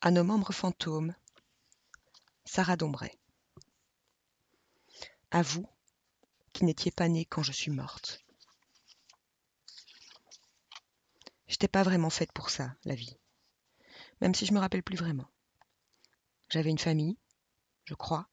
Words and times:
À 0.00 0.12
nos 0.12 0.22
membres 0.22 0.52
fantômes, 0.52 1.12
Sarah 2.44 2.76
Dombray. 2.76 3.18
À 5.32 5.42
vous, 5.42 5.68
qui 6.52 6.64
n'étiez 6.64 6.92
pas 6.92 7.08
nés 7.08 7.24
quand 7.24 7.42
je 7.42 7.50
suis 7.50 7.72
morte. 7.72 8.24
J'étais 11.48 11.66
pas 11.66 11.82
vraiment 11.82 12.10
faite 12.10 12.30
pour 12.30 12.50
ça, 12.50 12.76
la 12.84 12.94
vie. 12.94 13.16
Même 14.20 14.36
si 14.36 14.46
je 14.46 14.52
me 14.52 14.60
rappelle 14.60 14.84
plus 14.84 14.96
vraiment. 14.96 15.28
J'avais 16.48 16.70
une 16.70 16.78
famille, 16.78 17.18
je 17.84 17.94
crois. 17.94 18.28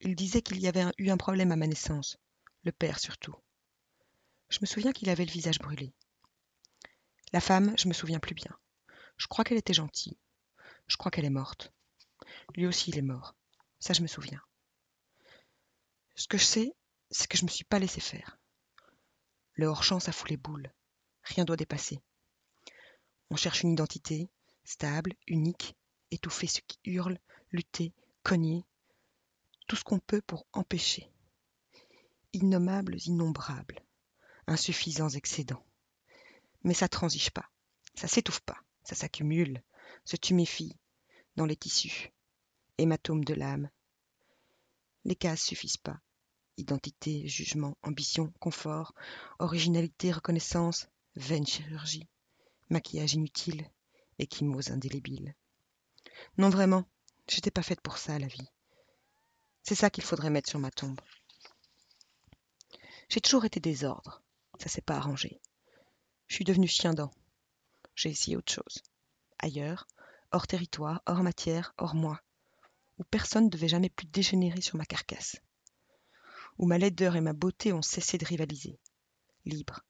Il 0.00 0.16
disait 0.16 0.40
qu'il 0.40 0.60
y 0.60 0.66
avait 0.66 0.86
eu 0.96 1.10
un 1.10 1.18
problème 1.18 1.52
à 1.52 1.56
ma 1.56 1.66
naissance, 1.66 2.16
le 2.62 2.72
père 2.72 3.00
surtout. 3.00 3.36
Je 4.48 4.60
me 4.62 4.66
souviens 4.66 4.92
qu'il 4.92 5.10
avait 5.10 5.26
le 5.26 5.30
visage 5.30 5.58
brûlé. 5.58 5.92
La 7.34 7.42
femme, 7.42 7.74
je 7.76 7.86
me 7.86 7.92
souviens 7.92 8.18
plus 8.18 8.34
bien. 8.34 8.58
Je 9.18 9.26
crois 9.26 9.44
qu'elle 9.44 9.58
était 9.58 9.74
gentille. 9.74 10.16
Je 10.88 10.96
crois 10.96 11.10
qu'elle 11.10 11.24
est 11.24 11.30
morte. 11.30 11.72
Lui 12.56 12.66
aussi, 12.66 12.90
il 12.90 12.98
est 12.98 13.02
mort. 13.02 13.36
Ça, 13.78 13.92
je 13.92 14.02
me 14.02 14.06
souviens. 14.06 14.42
Ce 16.16 16.26
que 16.26 16.38
je 16.38 16.44
sais, 16.44 16.74
c'est 17.10 17.28
que 17.28 17.38
je 17.38 17.44
me 17.44 17.50
suis 17.50 17.64
pas 17.64 17.78
laissé 17.78 18.00
faire. 18.00 18.38
Le 19.52 19.66
hors-champ, 19.66 20.00
ça 20.00 20.12
fout 20.12 20.30
les 20.30 20.36
boules. 20.36 20.72
Rien 21.22 21.44
doit 21.44 21.56
dépasser. 21.56 22.00
On 23.30 23.36
cherche 23.36 23.62
une 23.62 23.72
identité, 23.72 24.30
stable, 24.64 25.14
unique, 25.26 25.76
étouffer 26.10 26.46
ce 26.46 26.60
qui 26.66 26.78
hurle, 26.84 27.18
lutter, 27.50 27.92
cogner, 28.22 28.64
tout 29.66 29.76
ce 29.76 29.84
qu'on 29.84 29.98
peut 29.98 30.22
pour 30.22 30.46
empêcher. 30.52 31.10
Innommables, 32.32 32.96
innombrables, 33.04 33.84
insuffisants 34.46 35.10
excédents. 35.10 35.64
Mais 36.62 36.74
ça 36.74 36.88
transige 36.88 37.30
pas, 37.30 37.48
ça 37.94 38.08
s'étouffe 38.08 38.40
pas, 38.40 38.58
ça 38.82 38.94
s'accumule, 38.94 39.62
se 40.08 40.16
tuméfie 40.16 40.74
dans 41.36 41.44
les 41.44 41.54
tissus, 41.54 42.14
hématomes 42.78 43.26
de 43.26 43.34
l'âme. 43.34 43.68
Les 45.04 45.14
cases 45.14 45.42
suffisent 45.42 45.76
pas. 45.76 46.00
Identité, 46.56 47.28
jugement, 47.28 47.76
ambition, 47.82 48.32
confort, 48.40 48.94
originalité, 49.38 50.10
reconnaissance, 50.10 50.88
vaine 51.14 51.46
chirurgie, 51.46 52.08
maquillage 52.70 53.12
inutile, 53.12 53.68
échymose 54.18 54.70
indélébile. 54.70 55.34
Non 56.38 56.48
vraiment, 56.48 56.88
j'étais 57.28 57.50
pas 57.50 57.62
faite 57.62 57.82
pour 57.82 57.98
ça, 57.98 58.18
la 58.18 58.28
vie. 58.28 58.48
C'est 59.62 59.74
ça 59.74 59.90
qu'il 59.90 60.04
faudrait 60.04 60.30
mettre 60.30 60.48
sur 60.48 60.58
ma 60.58 60.70
tombe. 60.70 61.02
J'ai 63.10 63.20
toujours 63.20 63.44
été 63.44 63.60
désordre, 63.60 64.22
ça 64.58 64.70
s'est 64.70 64.80
pas 64.80 64.96
arrangé. 64.96 65.38
Je 66.28 66.36
suis 66.36 66.46
devenue 66.46 66.66
chien-dent. 66.66 67.10
J'ai 67.94 68.08
essayé 68.08 68.38
autre 68.38 68.54
chose. 68.54 68.82
Ailleurs, 69.38 69.86
hors 70.32 70.46
territoire, 70.46 71.02
hors 71.06 71.22
matière, 71.22 71.74
hors 71.78 71.94
moi, 71.94 72.20
où 72.98 73.04
personne 73.04 73.44
ne 73.44 73.50
devait 73.50 73.68
jamais 73.68 73.90
plus 73.90 74.06
dégénérer 74.06 74.60
sur 74.60 74.76
ma 74.76 74.84
carcasse, 74.84 75.36
où 76.58 76.66
ma 76.66 76.78
laideur 76.78 77.16
et 77.16 77.20
ma 77.20 77.32
beauté 77.32 77.72
ont 77.72 77.82
cessé 77.82 78.18
de 78.18 78.26
rivaliser, 78.26 78.78
libre. 79.44 79.80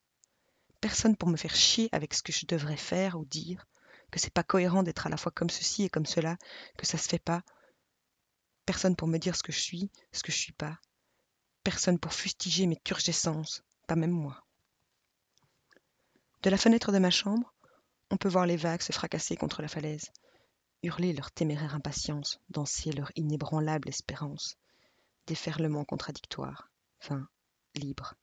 Personne 0.81 1.17
pour 1.17 1.29
me 1.29 1.37
faire 1.37 1.55
chier 1.55 1.89
avec 1.93 2.15
ce 2.15 2.23
que 2.23 2.33
je 2.33 2.47
devrais 2.47 2.77
faire 2.77 3.19
ou 3.19 3.25
dire, 3.25 3.67
que 4.11 4.19
c'est 4.19 4.33
pas 4.33 4.43
cohérent 4.43 4.83
d'être 4.83 5.07
à 5.07 5.11
la 5.11 5.17
fois 5.17 5.33
comme 5.33 5.51
ceci 5.51 5.85
et 5.85 5.91
comme 5.91 6.07
cela, 6.07 6.37
que 6.77 6.87
ça 6.87 6.99
se 6.99 7.09
fait 7.09 7.19
pas. 7.19 7.43
Personne 8.65 8.97
pour 8.97 9.09
me 9.09 9.19
dire 9.19 9.37
ce 9.37 9.43
que 9.43 9.53
je 9.53 9.61
suis, 9.61 9.91
ce 10.13 10.23
que 10.23 10.33
je 10.33 10.39
suis 10.39 10.53
pas. 10.53 10.79
Personne 11.65 11.99
pour 11.99 12.15
fustiger 12.15 12.67
mes 12.67 12.77
turgescences, 12.77 13.63
pas 13.87 13.97
même 13.97 14.13
moi. 14.13 14.45
De 16.43 16.51
la 16.51 16.57
fenêtre 16.57 16.93
de 16.93 16.99
ma 16.99 17.11
chambre, 17.11 17.53
on 18.11 18.17
peut 18.17 18.29
voir 18.29 18.47
les 18.47 18.57
vagues 18.57 18.83
se 18.83 18.93
fracasser 18.93 19.37
contre 19.37 19.61
la 19.61 19.69
falaise, 19.69 20.13
hurler 20.83 21.13
leur 21.13 21.31
téméraire 21.31 21.75
impatience, 21.75 22.41
danser 22.51 22.93
leur 22.93 23.11
inébranlable 23.17 23.89
espérance, 23.89 24.57
déferlement 25.27 25.85
contradictoire, 25.85 26.71
fin, 26.99 27.29
libre. 27.75 28.15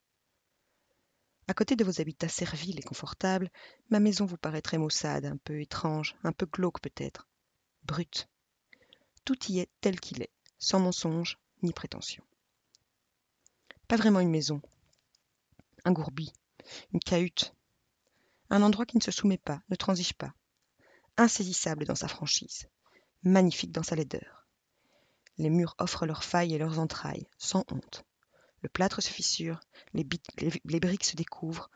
À 1.47 1.53
côté 1.53 1.75
de 1.75 1.84
vos 1.84 2.02
habitats 2.02 2.29
serviles 2.29 2.79
et 2.79 2.84
confortables, 2.84 3.52
ma 3.90 4.00
maison 4.00 4.25
vous 4.25 4.38
paraîtrait 4.38 4.79
maussade, 4.79 5.25
un 5.25 5.38
peu 5.38 5.62
étrange, 5.62 6.16
un 6.24 6.31
peu 6.31 6.47
glauque 6.47 6.81
peut-être, 6.81 7.28
brute. 7.84 8.28
Tout 9.25 9.38
y 9.52 9.59
est 9.59 9.69
tel 9.81 10.00
qu'il 10.00 10.22
est, 10.24 10.31
sans 10.58 10.79
mensonge 10.79 11.38
ni 11.62 11.72
prétention. 11.72 12.24
Pas 13.88 13.96
vraiment 13.97 14.19
une 14.19 14.31
maison, 14.31 14.62
un 15.84 15.91
gourbi, 15.91 16.34
une 16.94 17.00
cahute, 17.00 17.53
un 18.50 18.63
endroit 18.63 18.85
qui 18.85 18.97
ne 18.97 19.03
se 19.03 19.12
soumet 19.12 19.38
pas, 19.38 19.62
ne 19.69 19.75
transige 19.75 20.13
pas, 20.13 20.34
insaisissable 21.18 21.86
dans 21.86 21.96
sa 21.96 22.08
franchise, 22.08 22.68
magnifique 23.24 23.72
dans 23.72 23.84
sa 23.84 23.96
laideur. 23.96 24.48
Les 25.38 25.50
murs 25.50 25.76
offrent 25.80 26.06
leurs 26.06 26.24
failles 26.24 26.53
et 26.53 26.58
leurs 26.58 26.80
entrailles, 26.80 27.28
sans 27.38 27.66
honte. 27.72 28.06
Le 28.62 28.70
plâtre 28.70 29.02
se 29.02 29.09
fissure, 29.09 29.59
les, 29.94 30.03
briques 30.03 31.03
se 31.03 31.16
découvrent. 31.16 31.70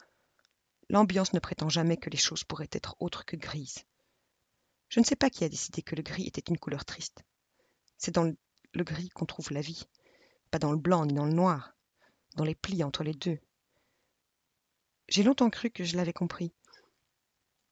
L'ambiance 0.90 1.34
ne 1.34 1.40
prétend 1.40 1.70
jamais 1.70 1.98
que 1.98 2.10
les 2.10 2.18
choses 2.18 2.44
pourraient 2.44 2.70
être 2.72 2.96
autres 3.00 3.26
que 3.26 3.36
grises. 3.36 3.86
Je 4.88 5.00
ne 5.00 5.06
sais 5.06 5.16
pas 5.16 5.30
qui 5.30 5.44
a 5.44 5.50
décidé 5.50 5.82
que 5.84 5.96
le 5.96 6.02
gris 6.02 6.26
était 6.26 6.42
une 6.50 6.58
couleur 6.58 6.86
triste. 6.86 7.24
C'est 7.98 8.16
dans 8.16 8.24
le 8.74 8.84
gris 8.84 9.10
qu'on 9.10 9.26
trouve 9.26 9.52
la 9.52 9.62
vie, 9.62 9.86
pas 10.50 10.58
dans 10.58 10.72
le 10.72 10.78
blanc 10.78 11.06
ni 11.06 11.14
dans 11.14 11.26
le 11.26 11.34
noir, 11.34 11.76
dans 12.36 12.44
les 12.44 12.56
plis 12.56 12.84
entre 12.84 13.04
les 13.04 13.14
deux. 13.14 13.40
J'ai 15.10 15.24
longtemps 15.24 15.50
cru 15.50 15.70
que 15.70 15.84
je 15.84 15.96
l'avais 15.96 16.14
compris, 16.14 16.54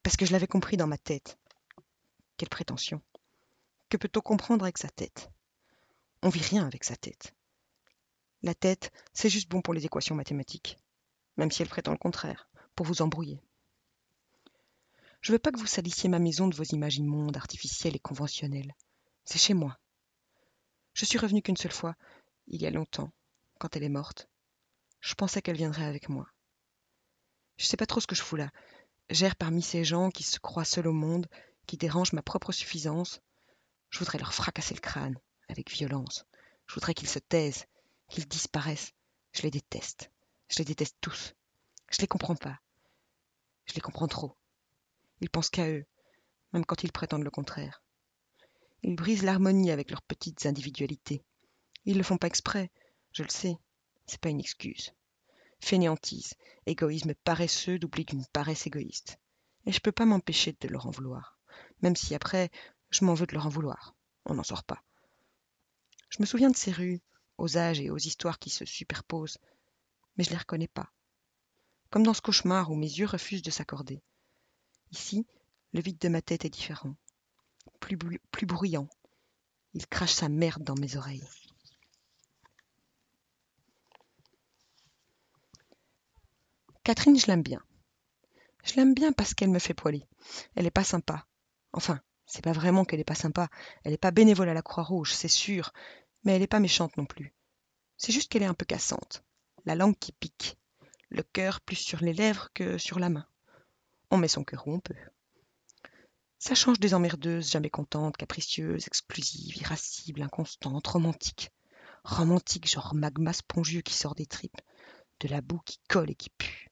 parce 0.03 0.17
que 0.17 0.25
je 0.25 0.31
l'avais 0.31 0.47
compris 0.47 0.77
dans 0.77 0.87
ma 0.87 0.97
tête. 0.97 1.39
Quelle 2.37 2.49
prétention. 2.49 3.01
Que 3.89 3.97
peut-on 3.97 4.21
comprendre 4.21 4.63
avec 4.63 4.77
sa 4.77 4.89
tête? 4.89 5.29
On 6.21 6.29
vit 6.29 6.41
rien 6.41 6.65
avec 6.65 6.83
sa 6.83 6.95
tête. 6.95 7.33
La 8.43 8.53
tête, 8.53 8.91
c'est 9.13 9.29
juste 9.29 9.49
bon 9.49 9.61
pour 9.61 9.73
les 9.73 9.85
équations 9.85 10.15
mathématiques, 10.15 10.77
même 11.37 11.49
si 11.49 11.63
elle 11.63 11.69
prétend 11.69 11.91
le 11.91 11.97
contraire, 11.97 12.47
pour 12.75 12.85
vous 12.85 13.01
embrouiller. 13.01 13.41
Je 15.21 15.31
veux 15.31 15.39
pas 15.39 15.51
que 15.51 15.59
vous 15.59 15.65
salissiez 15.65 16.09
ma 16.09 16.19
maison 16.19 16.47
de 16.47 16.55
vos 16.55 16.63
images 16.63 16.97
immondes, 16.97 17.37
artificielles 17.37 17.95
et 17.95 17.99
conventionnelles. 17.99 18.75
C'est 19.25 19.39
chez 19.39 19.55
moi. 19.55 19.79
Je 20.93 21.05
suis 21.05 21.17
revenue 21.17 21.41
qu'une 21.41 21.57
seule 21.57 21.71
fois, 21.71 21.95
il 22.47 22.61
y 22.61 22.67
a 22.67 22.71
longtemps, 22.71 23.11
quand 23.59 23.75
elle 23.75 23.83
est 23.83 23.89
morte. 23.89 24.29
Je 24.99 25.15
pensais 25.15 25.41
qu'elle 25.41 25.57
viendrait 25.57 25.85
avec 25.85 26.07
moi. 26.07 26.29
Je 27.57 27.65
sais 27.65 27.77
pas 27.77 27.87
trop 27.87 27.99
ce 27.99 28.07
que 28.07 28.15
je 28.15 28.21
fous 28.21 28.35
là. 28.35 28.51
J'erre 29.09 29.35
parmi 29.35 29.61
ces 29.61 29.83
gens 29.83 30.11
qui 30.11 30.23
se 30.23 30.39
croient 30.39 30.65
seuls 30.65 30.87
au 30.87 30.93
monde, 30.93 31.27
qui 31.67 31.77
dérangent 31.77 32.13
ma 32.13 32.23
propre 32.23 32.51
suffisance. 32.51 33.21
Je 33.89 33.99
voudrais 33.99 34.17
leur 34.17 34.33
fracasser 34.33 34.73
le 34.73 34.79
crâne, 34.79 35.19
avec 35.49 35.69
violence. 35.69 36.25
Je 36.65 36.73
voudrais 36.73 36.93
qu'ils 36.93 37.09
se 37.09 37.19
taisent, 37.19 37.65
qu'ils 38.09 38.27
disparaissent. 38.27 38.93
Je 39.33 39.43
les 39.43 39.51
déteste. 39.51 40.11
Je 40.49 40.57
les 40.59 40.65
déteste 40.65 40.97
tous. 41.01 41.35
Je 41.91 42.01
les 42.01 42.07
comprends 42.07 42.35
pas. 42.35 42.59
Je 43.65 43.73
les 43.73 43.81
comprends 43.81 44.07
trop. 44.07 44.35
Ils 45.21 45.29
pensent 45.29 45.49
qu'à 45.49 45.69
eux, 45.69 45.85
même 46.53 46.65
quand 46.65 46.83
ils 46.83 46.91
prétendent 46.91 47.23
le 47.23 47.31
contraire. 47.31 47.83
Ils 48.83 48.95
brisent 48.95 49.23
l'harmonie 49.23 49.71
avec 49.71 49.91
leurs 49.91 50.01
petites 50.01 50.45
individualités. 50.45 51.23
Ils 51.85 51.97
le 51.97 52.03
font 52.03 52.17
pas 52.17 52.27
exprès, 52.27 52.71
je 53.11 53.23
le 53.23 53.29
sais. 53.29 53.57
C'est 54.05 54.21
pas 54.21 54.29
une 54.29 54.39
excuse. 54.39 54.93
Fainéantise, 55.59 56.35
égoïsme 56.65 57.13
paresseux 57.15 57.79
d'oubli 57.79 58.05
d'une 58.05 58.25
paresse 58.27 58.67
égoïste. 58.67 59.19
Et 59.65 59.71
je 59.71 59.81
peux 59.81 59.91
pas 59.91 60.05
m'empêcher 60.05 60.55
de 60.61 60.67
leur 60.69 60.87
en 60.87 60.91
vouloir. 60.91 61.36
Même 61.81 61.95
si 61.95 62.15
après, 62.15 62.49
je 62.89 63.05
m'en 63.05 63.13
veux 63.13 63.27
de 63.27 63.33
leur 63.33 63.45
en 63.45 63.49
vouloir. 63.49 63.95
On 64.25 64.33
n'en 64.33 64.43
sort 64.43 64.63
pas. 64.63 64.83
Je 66.09 66.17
me 66.19 66.25
souviens 66.25 66.49
de 66.49 66.55
ces 66.55 66.71
rues, 66.71 67.01
aux 67.37 67.57
âges 67.57 67.79
et 67.79 67.89
aux 67.89 67.97
histoires 67.97 68.39
qui 68.39 68.49
se 68.49 68.65
superposent, 68.65 69.37
mais 70.15 70.23
je 70.23 70.31
les 70.31 70.37
reconnais 70.37 70.67
pas. 70.67 70.91
Comme 71.89 72.03
dans 72.03 72.13
ce 72.13 72.21
cauchemar 72.21 72.71
où 72.71 72.75
mes 72.75 72.87
yeux 72.87 73.05
refusent 73.05 73.41
de 73.41 73.51
s'accorder. 73.51 74.01
Ici, 74.91 75.25
le 75.73 75.81
vide 75.81 75.99
de 75.99 76.09
ma 76.09 76.21
tête 76.21 76.45
est 76.45 76.49
différent, 76.49 76.95
plus, 77.79 77.97
plus 78.31 78.45
bruyant. 78.45 78.89
Il 79.73 79.85
crache 79.87 80.13
sa 80.13 80.29
merde 80.29 80.63
dans 80.63 80.75
mes 80.75 80.95
oreilles. 80.95 81.27
Catherine, 86.83 87.19
je 87.19 87.27
l'aime 87.27 87.43
bien. 87.43 87.61
Je 88.63 88.75
l'aime 88.75 88.93
bien 88.93 89.11
parce 89.11 89.33
qu'elle 89.33 89.49
me 89.49 89.59
fait 89.59 89.73
poiler. 89.73 90.05
Elle 90.55 90.65
est 90.65 90.71
pas 90.71 90.85
sympa. 90.85 91.27
Enfin, 91.77 92.01
c'est 92.25 92.43
pas 92.43 92.53
vraiment 92.53 92.85
qu'elle 92.85 92.99
est 92.99 93.03
pas 93.03 93.13
sympa. 93.13 93.49
Elle 93.83 93.93
est 93.93 93.99
pas 93.99 94.09
bénévole 94.09 94.49
à 94.49 94.55
la 94.55 94.63
Croix-Rouge, 94.63 95.13
c'est 95.13 95.27
sûr, 95.27 95.73
mais 96.23 96.35
elle 96.35 96.41
est 96.41 96.47
pas 96.47 96.59
méchante 96.59 96.97
non 96.97 97.05
plus. 97.05 97.35
C'est 97.97 98.11
juste 98.11 98.31
qu'elle 98.31 98.41
est 98.41 98.47
un 98.47 98.55
peu 98.55 98.65
cassante. 98.65 99.23
La 99.63 99.75
langue 99.75 99.95
qui 99.99 100.11
pique. 100.11 100.57
Le 101.09 101.21
cœur 101.21 101.61
plus 101.61 101.75
sur 101.75 102.01
les 102.01 102.13
lèvres 102.13 102.49
que 102.55 102.79
sur 102.79 102.97
la 102.97 103.09
main. 103.09 103.27
On 104.09 104.17
met 104.17 104.27
son 104.27 104.43
cœur 104.43 104.67
où 104.67 104.73
on 104.73 104.79
peut. 104.79 104.95
Ça 106.39 106.55
change 106.55 106.79
des 106.79 106.95
emmerdeuses, 106.95 107.51
jamais 107.51 107.69
contentes, 107.69 108.17
capricieuses, 108.17 108.87
exclusives, 108.87 109.57
irascibles, 109.57 110.23
inconstantes, 110.23 110.87
romantiques. 110.87 111.51
Romantiques, 112.03 112.67
genre 112.67 112.95
magma 112.95 113.33
spongieux 113.33 113.81
qui 113.81 113.93
sort 113.93 114.15
des 114.15 114.25
tripes. 114.25 114.61
De 115.19 115.27
la 115.27 115.41
boue 115.41 115.61
qui 115.63 115.79
colle 115.87 116.09
et 116.09 116.15
qui 116.15 116.31
pue. 116.31 116.69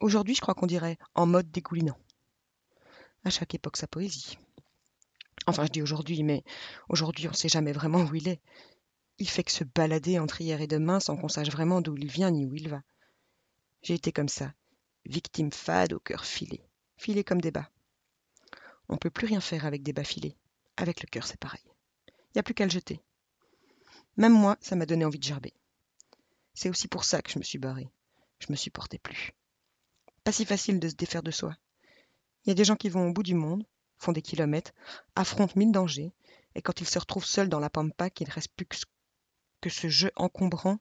Aujourd'hui, 0.00 0.34
je 0.34 0.40
crois 0.40 0.54
qu'on 0.54 0.66
dirait 0.66 0.96
en 1.14 1.26
mode 1.26 1.50
dégoulinant. 1.50 1.98
À 3.24 3.30
chaque 3.30 3.54
époque 3.54 3.76
sa 3.76 3.86
poésie. 3.86 4.38
Enfin, 5.46 5.64
je 5.64 5.70
dis 5.70 5.82
aujourd'hui, 5.82 6.22
mais 6.22 6.44
aujourd'hui, 6.88 7.26
on 7.28 7.30
ne 7.30 7.36
sait 7.36 7.48
jamais 7.48 7.72
vraiment 7.72 8.02
où 8.02 8.14
il 8.14 8.28
est. 8.28 8.40
Il 9.18 9.28
fait 9.28 9.44
que 9.44 9.52
se 9.52 9.64
balader 9.64 10.18
entre 10.18 10.40
hier 10.40 10.60
et 10.60 10.66
demain 10.66 11.00
sans 11.00 11.16
qu'on 11.16 11.28
sache 11.28 11.50
vraiment 11.50 11.80
d'où 11.80 11.96
il 11.96 12.10
vient 12.10 12.30
ni 12.30 12.46
où 12.46 12.54
il 12.54 12.68
va. 12.68 12.82
J'ai 13.82 13.94
été 13.94 14.12
comme 14.12 14.28
ça, 14.28 14.52
victime 15.04 15.52
fade 15.52 15.92
au 15.92 16.00
cœur 16.00 16.24
filé, 16.24 16.62
filé 16.96 17.24
comme 17.24 17.40
des 17.40 17.50
bas. 17.50 17.70
On 18.88 18.96
peut 18.96 19.10
plus 19.10 19.26
rien 19.26 19.40
faire 19.40 19.66
avec 19.66 19.82
des 19.82 19.92
bas 19.92 20.04
filés. 20.04 20.36
Avec 20.76 21.02
le 21.02 21.06
cœur, 21.06 21.26
c'est 21.26 21.38
pareil. 21.38 21.62
Il 22.06 22.36
n'y 22.36 22.40
a 22.40 22.42
plus 22.42 22.54
qu'à 22.54 22.64
le 22.64 22.70
jeter. 22.70 23.00
Même 24.16 24.32
moi, 24.32 24.56
ça 24.60 24.76
m'a 24.76 24.86
donné 24.86 25.04
envie 25.04 25.18
de 25.18 25.24
gerber. 25.24 25.54
C'est 26.54 26.68
aussi 26.68 26.88
pour 26.88 27.04
ça 27.04 27.22
que 27.22 27.30
je 27.30 27.38
me 27.38 27.44
suis 27.44 27.58
barré. 27.58 27.88
Je 28.38 28.46
me 28.50 28.56
supportais 28.56 28.98
plus. 28.98 29.32
Pas 30.24 30.32
si 30.32 30.44
facile 30.44 30.80
de 30.80 30.88
se 30.88 30.94
défaire 30.94 31.22
de 31.22 31.30
soi. 31.30 31.56
Il 32.44 32.48
y 32.48 32.52
a 32.52 32.54
des 32.54 32.64
gens 32.64 32.76
qui 32.76 32.88
vont 32.88 33.08
au 33.08 33.12
bout 33.12 33.22
du 33.22 33.34
monde, 33.34 33.64
font 33.98 34.12
des 34.12 34.22
kilomètres, 34.22 34.72
affrontent 35.14 35.54
mille 35.56 35.72
dangers, 35.72 36.12
et 36.54 36.62
quand 36.62 36.80
ils 36.80 36.88
se 36.88 36.98
retrouvent 36.98 37.24
seuls 37.24 37.48
dans 37.48 37.60
la 37.60 37.70
pampa, 37.70 38.10
qu'il 38.10 38.28
ne 38.28 38.32
reste 38.32 38.52
plus 38.54 38.66
que, 39.60 39.70
ce 39.70 39.88
jeu 39.88 40.10
encombrant, 40.16 40.78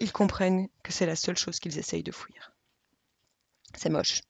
ils 0.00 0.12
comprennent 0.12 0.68
que 0.82 0.92
c'est 0.92 1.06
la 1.06 1.16
seule 1.16 1.36
chose 1.36 1.60
qu'ils 1.60 1.78
essayent 1.78 2.02
de 2.02 2.12
fuir. 2.12 2.52
C'est 3.74 3.90
moche. 3.90 4.22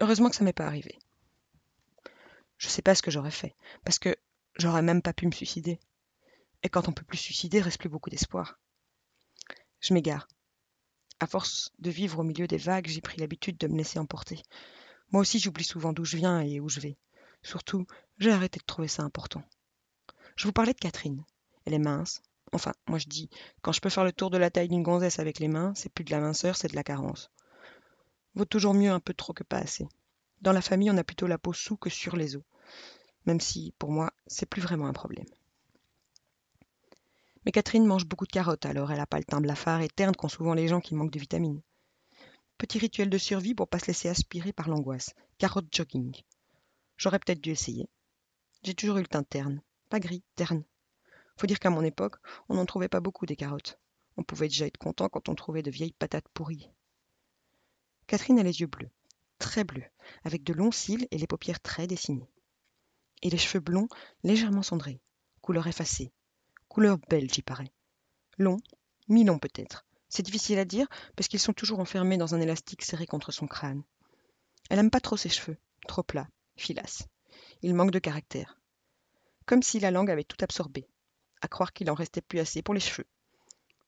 Heureusement 0.00 0.30
que 0.30 0.36
ça 0.36 0.44
m'est 0.44 0.52
pas 0.52 0.66
arrivé. 0.66 0.98
Je 2.58 2.68
sais 2.68 2.82
pas 2.82 2.94
ce 2.94 3.02
que 3.02 3.10
j'aurais 3.10 3.30
fait, 3.30 3.54
parce 3.84 4.00
que 4.00 4.16
j'aurais 4.56 4.82
même 4.82 5.02
pas 5.02 5.12
pu 5.12 5.26
me 5.26 5.32
suicider. 5.32 5.78
Et 6.64 6.68
quand 6.68 6.88
on 6.88 6.92
peut 6.92 7.04
plus 7.04 7.18
suicider, 7.18 7.60
reste 7.60 7.78
plus 7.78 7.88
beaucoup 7.88 8.10
d'espoir. 8.10 8.58
Je 9.80 9.94
m'égare. 9.94 10.26
À 11.20 11.26
force 11.26 11.72
de 11.78 11.90
vivre 11.90 12.18
au 12.18 12.24
milieu 12.24 12.48
des 12.48 12.58
vagues, 12.58 12.88
j'ai 12.88 13.00
pris 13.00 13.18
l'habitude 13.18 13.58
de 13.58 13.68
me 13.68 13.76
laisser 13.76 13.98
emporter. 13.98 14.42
Moi 15.10 15.22
aussi, 15.22 15.38
j'oublie 15.38 15.64
souvent 15.64 15.92
d'où 15.92 16.04
je 16.04 16.16
viens 16.16 16.40
et 16.40 16.60
où 16.60 16.68
je 16.68 16.80
vais. 16.80 16.96
Surtout, 17.42 17.86
j'ai 18.18 18.30
arrêté 18.30 18.58
de 18.60 18.64
trouver 18.64 18.88
ça 18.88 19.02
important. 19.02 19.42
Je 20.36 20.46
vous 20.46 20.52
parlais 20.52 20.74
de 20.74 20.78
Catherine. 20.78 21.24
Elle 21.64 21.74
est 21.74 21.78
mince. 21.78 22.22
Enfin, 22.52 22.72
moi 22.88 22.98
je 22.98 23.08
dis, 23.08 23.28
quand 23.62 23.72
je 23.72 23.80
peux 23.80 23.90
faire 23.90 24.04
le 24.04 24.12
tour 24.12 24.30
de 24.30 24.38
la 24.38 24.50
taille 24.50 24.68
d'une 24.68 24.82
gonzesse 24.82 25.18
avec 25.18 25.38
les 25.38 25.48
mains, 25.48 25.72
c'est 25.74 25.92
plus 25.92 26.04
de 26.04 26.10
la 26.10 26.20
minceur, 26.20 26.56
c'est 26.56 26.68
de 26.68 26.76
la 26.76 26.84
carence. 26.84 27.30
Vaut 28.34 28.44
toujours 28.44 28.74
mieux 28.74 28.90
un 28.90 29.00
peu 29.00 29.14
trop 29.14 29.32
que 29.32 29.44
pas 29.44 29.58
assez. 29.58 29.88
Dans 30.40 30.52
la 30.52 30.62
famille, 30.62 30.90
on 30.90 30.96
a 30.96 31.04
plutôt 31.04 31.26
la 31.26 31.38
peau 31.38 31.52
sous 31.52 31.76
que 31.76 31.90
sur 31.90 32.16
les 32.16 32.36
os. 32.36 32.42
Même 33.26 33.40
si, 33.40 33.74
pour 33.78 33.90
moi, 33.90 34.12
c'est 34.26 34.46
plus 34.46 34.62
vraiment 34.62 34.86
un 34.86 34.92
problème. 34.92 35.26
Mais 37.44 37.52
Catherine 37.52 37.86
mange 37.86 38.06
beaucoup 38.06 38.26
de 38.26 38.32
carottes, 38.32 38.66
alors 38.66 38.90
elle 38.90 38.98
n'a 38.98 39.06
pas 39.06 39.18
le 39.18 39.24
teint 39.24 39.40
blafard 39.40 39.80
et 39.80 39.88
terne 39.88 40.14
qu'ont 40.14 40.28
souvent 40.28 40.54
les 40.54 40.68
gens 40.68 40.80
qui 40.80 40.94
manquent 40.94 41.12
de 41.12 41.18
vitamines. 41.18 41.60
Petit 42.58 42.80
rituel 42.80 43.08
de 43.08 43.18
survie 43.18 43.54
pour 43.54 43.68
pas 43.68 43.78
se 43.78 43.86
laisser 43.86 44.08
aspirer 44.08 44.52
par 44.52 44.68
l'angoisse. 44.68 45.14
Carotte 45.38 45.72
jogging. 45.72 46.12
J'aurais 46.96 47.20
peut-être 47.20 47.40
dû 47.40 47.50
essayer. 47.50 47.88
J'ai 48.64 48.74
toujours 48.74 48.98
eu 48.98 49.02
le 49.02 49.06
teint 49.06 49.22
terne. 49.22 49.62
Pas 49.88 50.00
gris, 50.00 50.24
terne. 50.34 50.64
Faut 51.36 51.46
dire 51.46 51.60
qu'à 51.60 51.70
mon 51.70 51.84
époque, 51.84 52.16
on 52.48 52.56
n'en 52.56 52.66
trouvait 52.66 52.88
pas 52.88 52.98
beaucoup 52.98 53.26
des 53.26 53.36
carottes. 53.36 53.78
On 54.16 54.24
pouvait 54.24 54.48
déjà 54.48 54.66
être 54.66 54.76
content 54.76 55.08
quand 55.08 55.28
on 55.28 55.36
trouvait 55.36 55.62
de 55.62 55.70
vieilles 55.70 55.92
patates 55.92 56.26
pourries. 56.34 56.68
Catherine 58.08 58.40
a 58.40 58.42
les 58.42 58.60
yeux 58.60 58.66
bleus, 58.66 58.90
très 59.38 59.62
bleus, 59.62 59.86
avec 60.24 60.42
de 60.42 60.52
longs 60.52 60.72
cils 60.72 61.06
et 61.12 61.18
les 61.18 61.28
paupières 61.28 61.60
très 61.60 61.86
dessinées. 61.86 62.28
Et 63.22 63.30
les 63.30 63.38
cheveux 63.38 63.60
blonds 63.60 63.88
légèrement 64.24 64.64
cendrés, 64.64 65.00
couleur 65.42 65.68
effacée. 65.68 66.10
Couleur 66.68 66.98
belge, 67.08 67.38
y 67.38 67.42
paraît. 67.42 67.72
Long, 68.36 68.56
mi-long 69.06 69.38
peut-être. 69.38 69.86
C'est 70.08 70.22
difficile 70.22 70.58
à 70.58 70.64
dire 70.64 70.86
parce 71.16 71.28
qu'ils 71.28 71.40
sont 71.40 71.52
toujours 71.52 71.80
enfermés 71.80 72.16
dans 72.16 72.34
un 72.34 72.40
élastique 72.40 72.82
serré 72.82 73.06
contre 73.06 73.32
son 73.32 73.46
crâne. 73.46 73.82
Elle 74.70 74.78
aime 74.78 74.90
pas 74.90 75.00
trop 75.00 75.16
ses 75.16 75.28
cheveux, 75.28 75.56
trop 75.86 76.02
plats, 76.02 76.28
filasses. 76.56 77.06
Il 77.62 77.74
manque 77.74 77.90
de 77.90 77.98
caractère. 77.98 78.58
Comme 79.46 79.62
si 79.62 79.80
la 79.80 79.90
langue 79.90 80.10
avait 80.10 80.24
tout 80.24 80.36
absorbé 80.42 80.88
à 81.40 81.48
croire 81.48 81.72
qu'il 81.72 81.90
en 81.90 81.94
restait 81.94 82.20
plus 82.20 82.40
assez 82.40 82.62
pour 82.62 82.74
les 82.74 82.80
cheveux. 82.80 83.06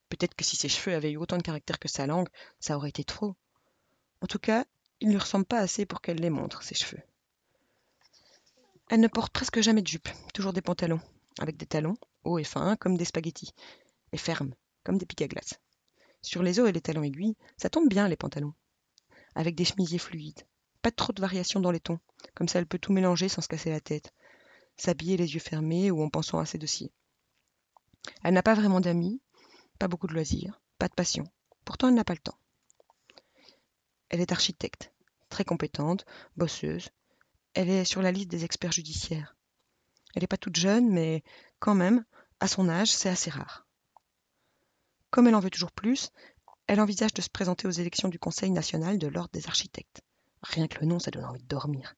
Peut-être 0.08 0.34
que 0.34 0.44
si 0.44 0.56
ses 0.56 0.68
cheveux 0.68 0.94
avaient 0.94 1.12
eu 1.12 1.16
autant 1.16 1.36
de 1.36 1.42
caractère 1.42 1.78
que 1.78 1.88
sa 1.88 2.06
langue, 2.06 2.28
ça 2.58 2.76
aurait 2.76 2.88
été 2.88 3.04
trop. 3.04 3.34
En 4.20 4.26
tout 4.26 4.38
cas, 4.38 4.64
il 5.00 5.08
ne 5.08 5.12
lui 5.12 5.20
ressemble 5.20 5.46
pas 5.46 5.58
assez 5.58 5.86
pour 5.86 6.00
qu'elle 6.00 6.18
les 6.18 6.30
montre, 6.30 6.62
ses 6.62 6.74
cheveux. 6.74 7.02
Elle 8.88 9.00
ne 9.00 9.08
porte 9.08 9.32
presque 9.32 9.60
jamais 9.60 9.82
de 9.82 9.86
jupe, 9.86 10.08
toujours 10.34 10.52
des 10.52 10.62
pantalons, 10.62 11.00
avec 11.38 11.56
des 11.56 11.66
talons, 11.66 11.96
hauts 12.24 12.38
et 12.38 12.44
fins 12.44 12.76
comme 12.76 12.96
des 12.96 13.04
spaghettis, 13.04 13.54
et 14.12 14.16
fermes, 14.16 14.54
comme 14.82 14.98
des 14.98 15.06
piques 15.06 15.22
à 15.22 15.28
glace. 15.28 15.60
Sur 16.22 16.42
les 16.42 16.60
os 16.60 16.68
et 16.68 16.72
les 16.72 16.80
talons 16.80 17.02
aiguilles, 17.02 17.36
ça 17.56 17.70
tombe 17.70 17.88
bien 17.88 18.08
les 18.08 18.16
pantalons, 18.16 18.54
avec 19.34 19.54
des 19.54 19.64
chemisiers 19.64 19.98
fluides. 19.98 20.46
Pas 20.82 20.90
trop 20.90 21.12
de 21.12 21.20
variations 21.20 21.60
dans 21.60 21.70
les 21.70 21.80
tons, 21.80 22.00
comme 22.34 22.48
ça 22.48 22.58
elle 22.58 22.66
peut 22.66 22.78
tout 22.78 22.92
mélanger 22.92 23.28
sans 23.28 23.42
se 23.42 23.48
casser 23.48 23.70
la 23.70 23.80
tête, 23.80 24.12
s'habiller 24.76 25.16
les 25.16 25.34
yeux 25.34 25.40
fermés 25.40 25.90
ou 25.90 26.02
en 26.02 26.08
pensant 26.08 26.38
à 26.38 26.46
ses 26.46 26.58
dossiers. 26.58 26.92
Elle 28.22 28.34
n'a 28.34 28.42
pas 28.42 28.54
vraiment 28.54 28.80
d'amis, 28.80 29.20
pas 29.78 29.88
beaucoup 29.88 30.06
de 30.06 30.14
loisirs, 30.14 30.60
pas 30.78 30.88
de 30.88 30.94
passion. 30.94 31.24
Pourtant, 31.64 31.88
elle 31.88 31.94
n'a 31.94 32.04
pas 32.04 32.14
le 32.14 32.20
temps. 32.20 32.38
Elle 34.08 34.20
est 34.20 34.32
architecte, 34.32 34.92
très 35.28 35.44
compétente, 35.44 36.04
bosseuse. 36.36 36.90
Elle 37.54 37.70
est 37.70 37.84
sur 37.84 38.02
la 38.02 38.12
liste 38.12 38.30
des 38.30 38.44
experts 38.44 38.72
judiciaires. 38.72 39.36
Elle 40.14 40.22
n'est 40.22 40.26
pas 40.26 40.36
toute 40.36 40.56
jeune, 40.56 40.90
mais 40.90 41.22
quand 41.60 41.74
même, 41.74 42.04
à 42.40 42.48
son 42.48 42.68
âge, 42.68 42.92
c'est 42.92 43.08
assez 43.08 43.30
rare. 43.30 43.66
Comme 45.10 45.26
elle 45.26 45.34
en 45.34 45.40
veut 45.40 45.50
toujours 45.50 45.72
plus, 45.72 46.10
elle 46.66 46.80
envisage 46.80 47.14
de 47.14 47.22
se 47.22 47.28
présenter 47.28 47.66
aux 47.66 47.72
élections 47.72 48.08
du 48.08 48.18
Conseil 48.18 48.50
national 48.50 48.98
de 48.98 49.08
l'Ordre 49.08 49.32
des 49.32 49.48
architectes. 49.48 50.02
Rien 50.42 50.68
que 50.68 50.78
le 50.80 50.86
nom, 50.86 50.98
ça 50.98 51.10
donne 51.10 51.24
envie 51.24 51.42
de 51.42 51.48
dormir. 51.48 51.96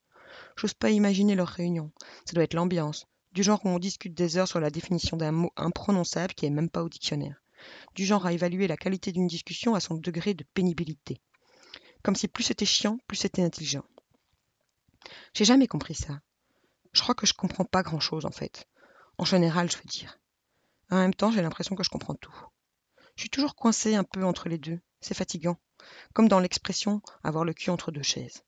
J'ose 0.57 0.75
pas 0.75 0.91
imaginer 0.91 1.35
leur 1.35 1.49
réunion. 1.49 1.93
Ça 2.25 2.33
doit 2.33 2.45
être 2.45 2.55
l'ambiance, 2.55 3.07
du 3.33 3.43
genre 3.43 3.61
où 3.65 3.69
on 3.69 3.79
discute 3.79 4.15
des 4.15 4.39
heures 4.39 4.49
sur 4.49 4.61
la 4.61 4.71
définition 4.71 5.17
d'un 5.17 5.33
mot 5.33 5.53
imprononçable 5.57 6.35
qui 6.35 6.47
est 6.47 6.51
même 6.51 6.71
pas 6.71 6.83
au 6.83 6.89
dictionnaire, 6.89 7.43
du 7.95 8.05
genre 8.05 8.25
à 8.25 8.33
évaluer 8.33 8.67
la 8.67 8.77
qualité 8.77 9.13
d'une 9.13 9.27
discussion 9.27 9.75
à 9.75 9.81
son 9.81 9.95
degré 9.95 10.35
de 10.35 10.45
pénibilité. 10.55 11.21
Comme 12.03 12.17
si 12.17 12.29
plus 12.29 12.45
c'était 12.45 12.65
chiant, 12.65 12.99
plus 13.07 13.17
c'était 13.17 13.43
intelligent. 13.43 13.85
J'ai 15.35 15.45
jamais 15.45 15.67
compris 15.67 15.95
ça. 15.95 16.21
Je 16.93 17.03
crois 17.03 17.15
que 17.15 17.27
je 17.27 17.35
comprends 17.35 17.65
pas 17.65 17.83
grand 17.83 18.01
chose 18.01 18.27
en 18.27 18.31
fait. 18.31 18.69
En 19.19 19.25
général, 19.25 19.71
je 19.71 19.77
veux 19.77 19.85
dire. 19.85 20.19
En 20.91 20.97
même 20.97 21.15
temps, 21.15 21.31
j'ai 21.31 21.43
l'impression 21.43 21.77
que 21.77 21.85
je 21.85 21.91
comprends 21.91 22.15
tout. 22.15 22.35
Je 23.17 23.23
suis 23.23 23.31
toujours 23.31 23.55
coincé 23.55 23.95
un 23.95 24.05
peu 24.05 24.25
entre 24.25 24.49
les 24.49 24.59
deux. 24.59 24.81
C'est 25.01 25.15
fatigant. 25.15 25.59
Comme 26.15 26.29
dans 26.29 26.41
l'expression 26.41 27.03
avoir 27.23 27.45
le 27.45 27.55
cul 27.55 27.71
entre 27.71 27.91
deux 27.91 28.03
chaises. 28.03 28.45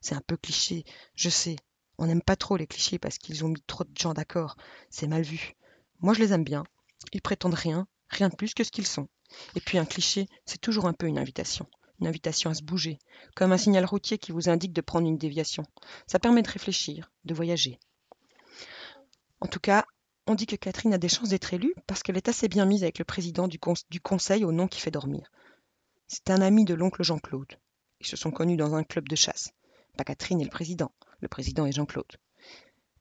C'est 0.00 0.14
un 0.14 0.22
peu 0.26 0.36
cliché, 0.36 0.84
je 1.14 1.28
sais, 1.28 1.56
on 1.98 2.06
n'aime 2.06 2.22
pas 2.22 2.36
trop 2.36 2.56
les 2.56 2.66
clichés 2.66 2.98
parce 2.98 3.18
qu'ils 3.18 3.44
ont 3.44 3.48
mis 3.48 3.62
trop 3.66 3.84
de 3.84 3.96
gens 3.96 4.14
d'accord. 4.14 4.56
C'est 4.90 5.06
mal 5.06 5.22
vu. 5.22 5.54
Moi, 6.00 6.14
je 6.14 6.20
les 6.20 6.32
aime 6.32 6.44
bien. 6.44 6.64
Ils 7.12 7.22
prétendent 7.22 7.54
rien, 7.54 7.86
rien 8.08 8.28
de 8.28 8.34
plus 8.34 8.54
que 8.54 8.64
ce 8.64 8.72
qu'ils 8.72 8.86
sont. 8.86 9.08
Et 9.54 9.60
puis 9.60 9.78
un 9.78 9.84
cliché, 9.84 10.26
c'est 10.44 10.60
toujours 10.60 10.86
un 10.86 10.92
peu 10.92 11.06
une 11.06 11.18
invitation. 11.18 11.66
Une 12.00 12.08
invitation 12.08 12.50
à 12.50 12.54
se 12.54 12.64
bouger, 12.64 12.98
comme 13.36 13.52
un 13.52 13.58
signal 13.58 13.84
routier 13.84 14.18
qui 14.18 14.32
vous 14.32 14.48
indique 14.48 14.72
de 14.72 14.80
prendre 14.80 15.06
une 15.06 15.18
déviation. 15.18 15.62
Ça 16.08 16.18
permet 16.18 16.42
de 16.42 16.50
réfléchir, 16.50 17.12
de 17.24 17.34
voyager. 17.34 17.78
En 19.40 19.46
tout 19.46 19.60
cas, 19.60 19.84
on 20.26 20.34
dit 20.34 20.46
que 20.46 20.56
Catherine 20.56 20.94
a 20.94 20.98
des 20.98 21.08
chances 21.08 21.30
d'être 21.30 21.52
élue 21.52 21.74
parce 21.86 22.02
qu'elle 22.02 22.16
est 22.16 22.28
assez 22.28 22.48
bien 22.48 22.64
mise 22.64 22.84
avec 22.84 22.98
le 22.98 23.04
président 23.04 23.48
du, 23.48 23.58
conseil 23.58 24.44
au 24.44 24.52
nom 24.52 24.68
qui 24.68 24.80
fait 24.80 24.90
dormir. 24.90 25.30
C'est 26.06 26.30
un 26.30 26.40
ami 26.40 26.64
de 26.64 26.74
l'oncle 26.74 27.02
Jean-Claude. 27.02 27.58
Ils 28.00 28.06
se 28.06 28.16
sont 28.16 28.30
connus 28.30 28.56
dans 28.56 28.74
un 28.74 28.84
club 28.84 29.08
de 29.08 29.16
chasse. 29.16 29.52
Pas 29.96 30.04
Catherine 30.04 30.40
et 30.40 30.44
le 30.44 30.50
président, 30.50 30.92
le 31.20 31.28
président 31.28 31.66
est 31.66 31.72
Jean-Claude. 31.72 32.16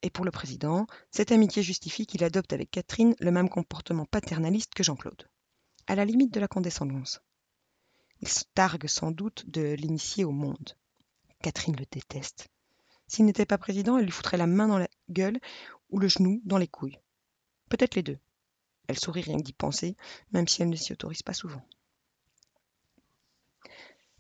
Et 0.02 0.10
pour 0.10 0.26
le 0.26 0.32
président, 0.32 0.88
cette 1.12 1.32
amitié 1.32 1.62
justifie 1.62 2.08
qu'il 2.08 2.24
adopte 2.24 2.54
avec 2.54 2.72
Catherine 2.72 3.16
le 3.20 3.32
même 3.32 3.50
comportement 3.50 4.06
paternaliste 4.06 4.74
que 4.74 4.84
Jean-Claude, 4.84 5.30
à 5.86 5.96
la 5.96 6.06
limite 6.06 6.34
de 6.34 6.40
la 6.40 6.48
condescendance. 6.48 7.22
Il 8.22 8.28
se 8.28 8.44
targue 8.56 8.88
sans 8.88 9.12
doute 9.12 9.46
de 9.48 9.74
l'initier 9.74 10.26
au 10.26 10.32
monde. 10.32 10.76
Catherine 11.44 11.76
le 11.76 11.86
déteste. 11.92 12.50
S'il 13.08 13.26
n'était 13.26 13.46
pas 13.46 13.58
président, 13.58 13.98
elle 13.98 14.06
lui 14.06 14.12
foutrait 14.12 14.38
la 14.38 14.48
main 14.48 14.68
dans 14.68 14.80
la 14.80 14.88
gueule 15.10 15.40
ou 15.90 16.00
le 16.00 16.08
genou 16.08 16.42
dans 16.46 16.58
les 16.58 16.68
couilles. 16.68 16.98
Peut-être 17.72 17.96
les 17.96 18.04
deux. 18.04 18.20
Elle 18.90 19.00
sourit 19.00 19.22
rien 19.22 19.38
que 19.38 19.44
d'y 19.44 19.54
penser, 19.54 19.96
même 20.34 20.46
si 20.46 20.62
elle 20.62 20.68
ne 20.68 20.76
s'y 20.76 20.92
autorise 20.92 21.24
pas 21.24 21.32
souvent. 21.32 21.66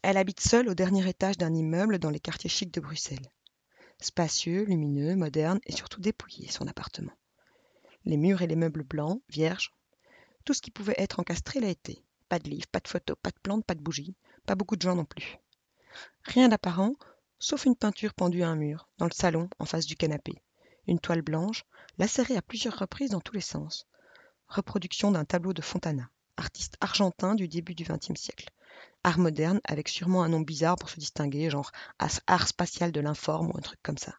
Elle 0.03 0.15
habite 0.15 0.39
seule 0.39 0.69
au 0.69 0.73
dernier 0.73 1.05
étage 1.09 1.37
d'un 1.37 1.53
immeuble 1.53 1.99
dans 1.99 2.09
les 2.09 2.21
quartiers 2.21 2.49
chics 2.49 2.73
de 2.73 2.79
Bruxelles. 2.79 3.29
Spacieux, 3.99 4.63
lumineux, 4.63 5.17
moderne 5.17 5.59
et 5.65 5.73
surtout 5.73 5.99
dépouillé, 5.99 6.49
son 6.49 6.65
appartement. 6.65 7.11
Les 8.05 8.15
murs 8.15 8.41
et 8.41 8.47
les 8.47 8.55
meubles 8.55 8.85
blancs, 8.85 9.21
vierges. 9.27 9.73
Tout 10.45 10.53
ce 10.53 10.61
qui 10.61 10.71
pouvait 10.71 10.95
être 10.97 11.19
encastré 11.19 11.59
l'a 11.59 11.67
été. 11.67 12.05
Pas 12.29 12.39
de 12.39 12.49
livres, 12.49 12.69
pas 12.71 12.79
de 12.79 12.87
photos, 12.87 13.17
pas 13.21 13.31
de 13.31 13.39
plantes, 13.43 13.65
pas 13.65 13.75
de 13.75 13.81
bougies, 13.81 14.15
pas 14.45 14.55
beaucoup 14.55 14.77
de 14.77 14.81
gens 14.81 14.95
non 14.95 15.03
plus. 15.03 15.39
Rien 16.23 16.47
d'apparent, 16.47 16.95
sauf 17.37 17.65
une 17.65 17.75
peinture 17.75 18.13
pendue 18.13 18.43
à 18.43 18.47
un 18.47 18.55
mur, 18.55 18.87
dans 18.97 19.07
le 19.07 19.11
salon, 19.11 19.49
en 19.59 19.65
face 19.65 19.87
du 19.87 19.97
canapé. 19.97 20.41
Une 20.87 20.99
toile 20.99 21.21
blanche, 21.21 21.65
lacérée 21.97 22.37
à 22.37 22.41
plusieurs 22.41 22.77
reprises 22.77 23.11
dans 23.11 23.21
tous 23.21 23.33
les 23.33 23.41
sens. 23.41 23.87
Reproduction 24.47 25.11
d'un 25.11 25.25
tableau 25.25 25.53
de 25.53 25.61
Fontana, 25.61 26.09
artiste 26.37 26.77
argentin 26.81 27.35
du 27.35 27.47
début 27.47 27.75
du 27.75 27.83
XXe 27.83 28.19
siècle 28.19 28.49
art 29.03 29.19
moderne 29.19 29.59
avec 29.63 29.89
sûrement 29.89 30.23
un 30.23 30.29
nom 30.29 30.41
bizarre 30.41 30.75
pour 30.75 30.89
se 30.89 30.99
distinguer, 30.99 31.49
genre 31.49 31.71
art 32.27 32.47
spatial 32.47 32.91
de 32.91 32.99
l'informe 32.99 33.51
ou 33.51 33.57
un 33.57 33.61
truc 33.61 33.79
comme 33.83 33.97
ça. 33.97 34.17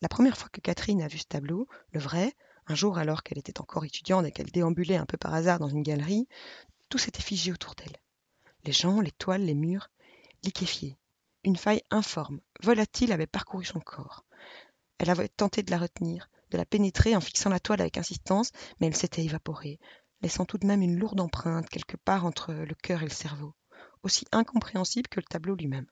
La 0.00 0.08
première 0.08 0.36
fois 0.36 0.48
que 0.50 0.60
Catherine 0.60 1.02
a 1.02 1.08
vu 1.08 1.18
ce 1.18 1.26
tableau, 1.26 1.66
le 1.92 2.00
vrai, 2.00 2.34
un 2.66 2.74
jour 2.74 2.98
alors 2.98 3.22
qu'elle 3.22 3.38
était 3.38 3.60
encore 3.60 3.84
étudiante 3.84 4.26
et 4.26 4.32
qu'elle 4.32 4.50
déambulait 4.50 4.96
un 4.96 5.06
peu 5.06 5.16
par 5.16 5.34
hasard 5.34 5.58
dans 5.58 5.68
une 5.68 5.82
galerie, 5.82 6.28
tout 6.88 6.98
s'était 6.98 7.22
figé 7.22 7.52
autour 7.52 7.74
d'elle. 7.74 7.96
Les 8.64 8.72
gens, 8.72 9.00
les 9.00 9.10
toiles, 9.10 9.44
les 9.44 9.54
murs, 9.54 9.90
liquéfiés. 10.44 10.98
Une 11.44 11.56
faille 11.56 11.82
informe, 11.90 12.40
volatile 12.62 13.12
avait 13.12 13.26
parcouru 13.26 13.64
son 13.64 13.80
corps. 13.80 14.24
Elle 14.98 15.10
avait 15.10 15.28
tenté 15.28 15.62
de 15.62 15.70
la 15.70 15.78
retenir, 15.78 16.28
de 16.50 16.58
la 16.58 16.64
pénétrer 16.64 17.14
en 17.14 17.20
fixant 17.20 17.50
la 17.50 17.60
toile 17.60 17.80
avec 17.80 17.98
insistance, 17.98 18.52
mais 18.80 18.88
elle 18.88 18.96
s'était 18.96 19.24
évaporée, 19.24 19.78
laissant 20.22 20.44
tout 20.44 20.58
de 20.58 20.66
même 20.66 20.82
une 20.82 20.98
lourde 20.98 21.20
empreinte 21.20 21.68
quelque 21.68 21.96
part 21.96 22.26
entre 22.26 22.52
le 22.52 22.74
cœur 22.74 23.02
et 23.02 23.06
le 23.06 23.10
cerveau, 23.10 23.54
aussi 24.02 24.26
incompréhensible 24.32 25.08
que 25.08 25.20
le 25.20 25.26
tableau 25.26 25.54
lui-même. 25.54 25.86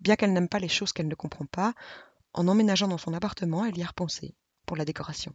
Bien 0.00 0.16
qu'elle 0.16 0.32
n'aime 0.32 0.48
pas 0.48 0.58
les 0.58 0.68
choses 0.68 0.92
qu'elle 0.92 1.08
ne 1.08 1.14
comprend 1.14 1.46
pas, 1.46 1.74
en 2.32 2.48
emménageant 2.48 2.88
dans 2.88 2.98
son 2.98 3.12
appartement, 3.12 3.64
elle 3.64 3.76
y 3.76 3.82
a 3.82 3.88
repensé, 3.88 4.34
pour 4.64 4.76
la 4.76 4.84
décoration. 4.84 5.34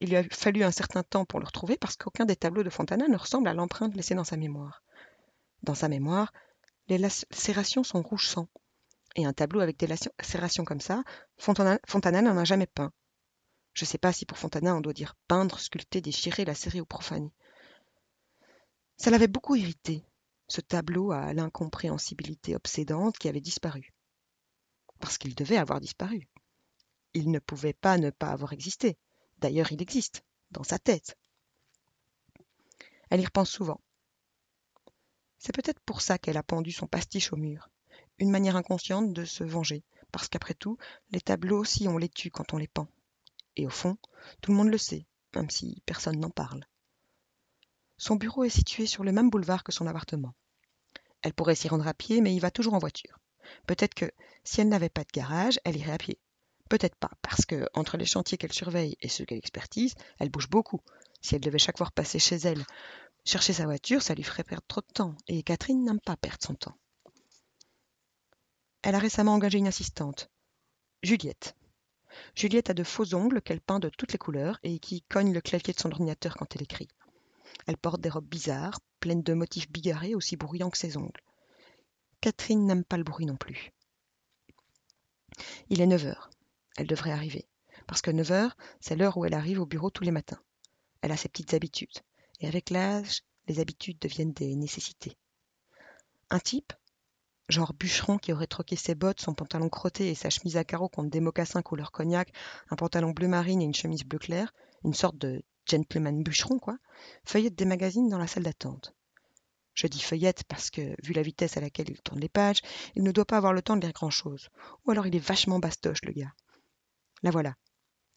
Il 0.00 0.08
lui 0.08 0.16
a 0.16 0.24
fallu 0.24 0.64
un 0.64 0.70
certain 0.70 1.02
temps 1.02 1.26
pour 1.26 1.40
le 1.40 1.46
retrouver 1.46 1.76
parce 1.76 1.96
qu'aucun 1.96 2.24
des 2.24 2.36
tableaux 2.36 2.62
de 2.62 2.70
Fontana 2.70 3.06
ne 3.06 3.18
ressemble 3.18 3.48
à 3.48 3.54
l'empreinte 3.54 3.94
laissée 3.94 4.14
dans 4.14 4.24
sa 4.24 4.38
mémoire. 4.38 4.82
Dans 5.62 5.74
sa 5.74 5.88
mémoire, 5.88 6.32
les 6.88 6.96
lacérations 6.96 7.84
sont 7.84 8.00
rouge 8.00 8.26
sang. 8.26 8.48
Et 9.16 9.24
un 9.24 9.32
tableau 9.32 9.60
avec 9.60 9.76
des 9.76 9.86
lacérations 9.86 10.64
comme 10.64 10.80
ça, 10.80 11.02
Fontana, 11.36 12.22
n'en 12.22 12.36
a 12.36 12.44
jamais 12.44 12.66
peint. 12.66 12.92
Je 13.72 13.84
ne 13.84 13.88
sais 13.88 13.98
pas 13.98 14.12
si 14.12 14.26
pour 14.26 14.38
Fontana 14.38 14.74
on 14.74 14.80
doit 14.80 14.92
dire 14.92 15.16
peindre, 15.28 15.58
sculpter, 15.58 16.00
déchirer, 16.00 16.44
lacérer 16.44 16.80
ou 16.80 16.86
profaner. 16.86 17.32
Ça 18.96 19.10
l'avait 19.10 19.28
beaucoup 19.28 19.56
irrité, 19.56 20.04
ce 20.48 20.60
tableau 20.60 21.12
à 21.12 21.32
l'incompréhensibilité 21.32 22.54
obsédante 22.54 23.18
qui 23.18 23.28
avait 23.28 23.40
disparu. 23.40 23.92
Parce 25.00 25.18
qu'il 25.18 25.34
devait 25.34 25.56
avoir 25.56 25.80
disparu. 25.80 26.28
Il 27.14 27.30
ne 27.30 27.38
pouvait 27.38 27.72
pas 27.72 27.98
ne 27.98 28.10
pas 28.10 28.30
avoir 28.30 28.52
existé. 28.52 28.98
D'ailleurs, 29.38 29.72
il 29.72 29.80
existe, 29.80 30.22
dans 30.50 30.62
sa 30.62 30.78
tête. 30.78 31.16
Elle 33.08 33.20
y 33.20 33.24
repense 33.24 33.50
souvent. 33.50 33.80
C'est 35.38 35.54
peut-être 35.54 35.80
pour 35.80 36.02
ça 36.02 36.18
qu'elle 36.18 36.36
a 36.36 36.42
pendu 36.42 36.70
son 36.70 36.86
pastiche 36.86 37.32
au 37.32 37.36
mur. 37.36 37.70
Une 38.20 38.30
manière 38.30 38.54
inconsciente 38.54 39.12
de 39.12 39.24
se 39.24 39.44
venger, 39.44 39.82
parce 40.12 40.28
qu'après 40.28 40.54
tout, 40.54 40.76
les 41.10 41.22
tableaux 41.22 41.58
aussi 41.58 41.88
on 41.88 41.96
les 41.96 42.10
tue 42.10 42.30
quand 42.30 42.52
on 42.52 42.58
les 42.58 42.68
pend. 42.68 42.86
Et 43.56 43.66
au 43.66 43.70
fond, 43.70 43.96
tout 44.42 44.52
le 44.52 44.58
monde 44.58 44.68
le 44.68 44.78
sait, 44.78 45.06
même 45.34 45.48
si 45.48 45.82
personne 45.86 46.20
n'en 46.20 46.28
parle. 46.30 46.66
Son 47.96 48.16
bureau 48.16 48.44
est 48.44 48.50
situé 48.50 48.84
sur 48.84 49.04
le 49.04 49.12
même 49.12 49.30
boulevard 49.30 49.64
que 49.64 49.72
son 49.72 49.86
appartement. 49.86 50.34
Elle 51.22 51.32
pourrait 51.32 51.54
s'y 51.54 51.68
rendre 51.68 51.88
à 51.88 51.94
pied, 51.94 52.20
mais 52.20 52.34
il 52.34 52.40
va 52.40 52.50
toujours 52.50 52.74
en 52.74 52.78
voiture. 52.78 53.18
Peut-être 53.66 53.94
que, 53.94 54.10
si 54.44 54.60
elle 54.60 54.68
n'avait 54.68 54.90
pas 54.90 55.04
de 55.04 55.12
garage, 55.12 55.58
elle 55.64 55.78
irait 55.78 55.92
à 55.92 55.98
pied. 55.98 56.18
Peut-être 56.68 56.96
pas, 56.96 57.10
parce 57.22 57.46
que 57.46 57.66
entre 57.72 57.96
les 57.96 58.04
chantiers 58.04 58.36
qu'elle 58.36 58.52
surveille 58.52 58.98
et 59.00 59.08
ceux 59.08 59.24
qu'elle 59.24 59.38
expertise, 59.38 59.94
elle 60.18 60.30
bouge 60.30 60.50
beaucoup. 60.50 60.82
Si 61.22 61.34
elle 61.34 61.40
devait 61.40 61.58
chaque 61.58 61.78
fois 61.78 61.86
repasser 61.86 62.18
chez 62.18 62.36
elle, 62.36 62.64
chercher 63.24 63.54
sa 63.54 63.64
voiture, 63.64 64.02
ça 64.02 64.14
lui 64.14 64.24
ferait 64.24 64.44
perdre 64.44 64.66
trop 64.68 64.82
de 64.82 64.92
temps, 64.92 65.14
et 65.26 65.42
Catherine 65.42 65.82
n'aime 65.82 66.00
pas 66.00 66.16
perdre 66.16 66.44
son 66.44 66.54
temps. 66.54 66.76
Elle 68.82 68.94
a 68.94 68.98
récemment 68.98 69.34
engagé 69.34 69.58
une 69.58 69.66
assistante, 69.66 70.30
Juliette. 71.02 71.54
Juliette 72.34 72.70
a 72.70 72.74
de 72.74 72.82
faux 72.82 73.14
ongles 73.14 73.42
qu'elle 73.42 73.60
peint 73.60 73.78
de 73.78 73.88
toutes 73.88 74.12
les 74.12 74.18
couleurs 74.18 74.58
et 74.62 74.78
qui 74.78 75.02
cognent 75.02 75.34
le 75.34 75.40
clavier 75.40 75.74
de 75.74 75.80
son 75.80 75.90
ordinateur 75.90 76.34
quand 76.36 76.54
elle 76.54 76.62
écrit. 76.62 76.88
Elle 77.66 77.76
porte 77.76 78.00
des 78.00 78.08
robes 78.08 78.28
bizarres, 78.28 78.80
pleines 79.00 79.22
de 79.22 79.34
motifs 79.34 79.70
bigarrés 79.70 80.14
aussi 80.14 80.36
bruyants 80.36 80.70
que 80.70 80.78
ses 80.78 80.96
ongles. 80.96 81.22
Catherine 82.20 82.66
n'aime 82.66 82.84
pas 82.84 82.96
le 82.96 83.04
bruit 83.04 83.26
non 83.26 83.36
plus. 83.36 83.72
Il 85.68 85.80
est 85.80 85.86
9 85.86 86.06
heures. 86.06 86.30
Elle 86.76 86.86
devrait 86.86 87.12
arriver. 87.12 87.48
Parce 87.86 88.02
que 88.02 88.10
9 88.10 88.30
heures, 88.32 88.56
c'est 88.80 88.96
l'heure 88.96 89.16
où 89.16 89.24
elle 89.24 89.34
arrive 89.34 89.60
au 89.60 89.66
bureau 89.66 89.90
tous 89.90 90.04
les 90.04 90.10
matins. 90.10 90.40
Elle 91.02 91.12
a 91.12 91.16
ses 91.16 91.28
petites 91.28 91.54
habitudes. 91.54 91.98
Et 92.40 92.48
avec 92.48 92.70
l'âge, 92.70 93.22
les 93.46 93.60
habitudes 93.60 93.98
deviennent 93.98 94.32
des 94.32 94.54
nécessités. 94.54 95.16
Un 96.30 96.38
type, 96.38 96.72
genre 97.50 97.72
bûcheron 97.74 98.18
qui 98.18 98.32
aurait 98.32 98.46
troqué 98.46 98.76
ses 98.76 98.94
bottes, 98.94 99.20
son 99.20 99.34
pantalon 99.34 99.68
crotté 99.68 100.10
et 100.10 100.14
sa 100.14 100.30
chemise 100.30 100.56
à 100.56 100.64
carreaux 100.64 100.88
contre 100.88 101.10
des 101.10 101.20
mocassins 101.20 101.62
couleur 101.62 101.92
cognac, 101.92 102.32
un 102.70 102.76
pantalon 102.76 103.10
bleu 103.10 103.28
marine 103.28 103.62
et 103.62 103.64
une 103.64 103.74
chemise 103.74 104.04
bleu 104.04 104.18
clair, 104.18 104.52
une 104.84 104.94
sorte 104.94 105.18
de 105.18 105.42
gentleman 105.66 106.22
bûcheron, 106.22 106.58
quoi, 106.58 106.78
feuillette 107.24 107.54
des 107.54 107.64
magazines 107.64 108.08
dans 108.08 108.18
la 108.18 108.26
salle 108.26 108.44
d'attente. 108.44 108.94
Je 109.74 109.86
dis 109.86 110.00
feuillette 110.00 110.44
parce 110.44 110.70
que, 110.70 110.94
vu 111.02 111.12
la 111.12 111.22
vitesse 111.22 111.56
à 111.56 111.60
laquelle 111.60 111.90
il 111.90 112.02
tourne 112.02 112.20
les 112.20 112.28
pages, 112.28 112.60
il 112.96 113.02
ne 113.02 113.12
doit 113.12 113.24
pas 113.24 113.36
avoir 113.36 113.52
le 113.52 113.62
temps 113.62 113.76
de 113.76 113.82
lire 113.82 113.92
grand-chose. 113.92 114.48
Ou 114.84 114.90
alors 114.90 115.06
il 115.06 115.14
est 115.14 115.18
vachement 115.24 115.58
bastoche, 115.58 116.02
le 116.04 116.12
gars. 116.12 116.34
La 117.22 117.30
voilà. 117.30 117.54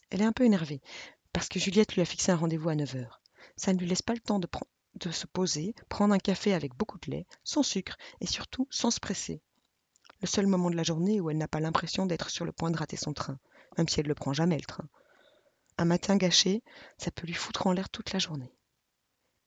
Elle 0.10 0.22
est 0.22 0.25
un 0.25 0.32
peu 0.32 0.44
énervée, 0.44 0.82
parce 1.32 1.50
que 1.50 1.60
Juliette 1.60 1.94
lui 1.94 2.02
a 2.02 2.06
fixé 2.06 2.32
un 2.32 2.36
rendez-vous 2.36 2.70
à 2.70 2.75
9 2.75 2.96
heures. 2.96 3.22
Ça 3.56 3.74
ne 3.74 3.80
lui 3.80 3.88
laisse 3.88 4.02
pas 4.02 4.13
le 4.13 4.20
temps 4.20 4.40
de, 4.40 4.48
de 5.08 5.14
se 5.14 5.28
poser, 5.28 5.76
prendre 5.90 6.14
un 6.14 6.20
café 6.20 6.54
avec 6.54 6.76
beaucoup 6.76 6.98
de 7.00 7.12
lait, 7.12 7.26
sans 7.44 7.64
sucre 7.64 7.98
et 8.22 8.28
surtout 8.28 8.68
sans 8.70 8.92
se 8.92 9.00
presser. 9.00 9.42
Le 10.22 10.28
seul 10.28 10.48
moment 10.48 10.70
de 10.70 10.76
la 10.76 10.84
journée 10.84 11.20
où 11.20 11.30
elle 11.30 11.38
n'a 11.38 11.48
pas 11.48 11.60
l'impression 11.60 12.06
d'être 12.06 12.30
sur 12.30 12.46
le 12.46 12.52
point 12.52 12.72
de 12.72 12.78
rater 12.78 12.96
son 12.96 13.14
train, 13.14 13.40
même 13.78 13.88
si 13.88 14.00
elle 14.00 14.06
ne 14.06 14.10
le 14.10 14.16
prend 14.16 14.34
jamais 14.34 14.58
le 14.58 14.64
train. 14.64 14.88
Un 15.78 15.86
matin 15.86 16.16
gâché, 16.16 16.64
ça 16.98 17.12
peut 17.12 17.28
lui 17.28 17.34
foutre 17.34 17.68
en 17.68 17.74
l'air 17.74 17.90
toute 17.90 18.14
la 18.14 18.20
journée. 18.20 18.54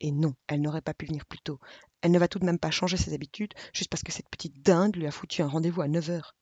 Et 0.01 0.11
non, 0.11 0.35
elle 0.47 0.61
n'aurait 0.61 0.83
pas 0.83 0.93
pu 0.93 1.07
venir 1.07 1.25
plus 1.25 1.39
tôt. 1.39 1.59
Elle 2.03 2.11
ne 2.11 2.19
va 2.19 2.29
tout 2.29 2.39
de 2.39 2.45
même 2.45 2.59
pas 2.59 2.71
changer 2.71 2.97
ses 2.97 3.15
habitudes 3.15 3.55
juste 3.73 3.91
parce 3.91 4.03
que 4.03 4.13
cette 4.13 4.29
petite 4.29 4.61
dingue 4.63 4.97
lui 4.97 5.07
a 5.07 5.11
foutu 5.11 5.43
un 5.43 5.49
rendez-vous 5.49 5.81
à 5.81 5.89
9 5.89 6.11
heures. 6.11 6.37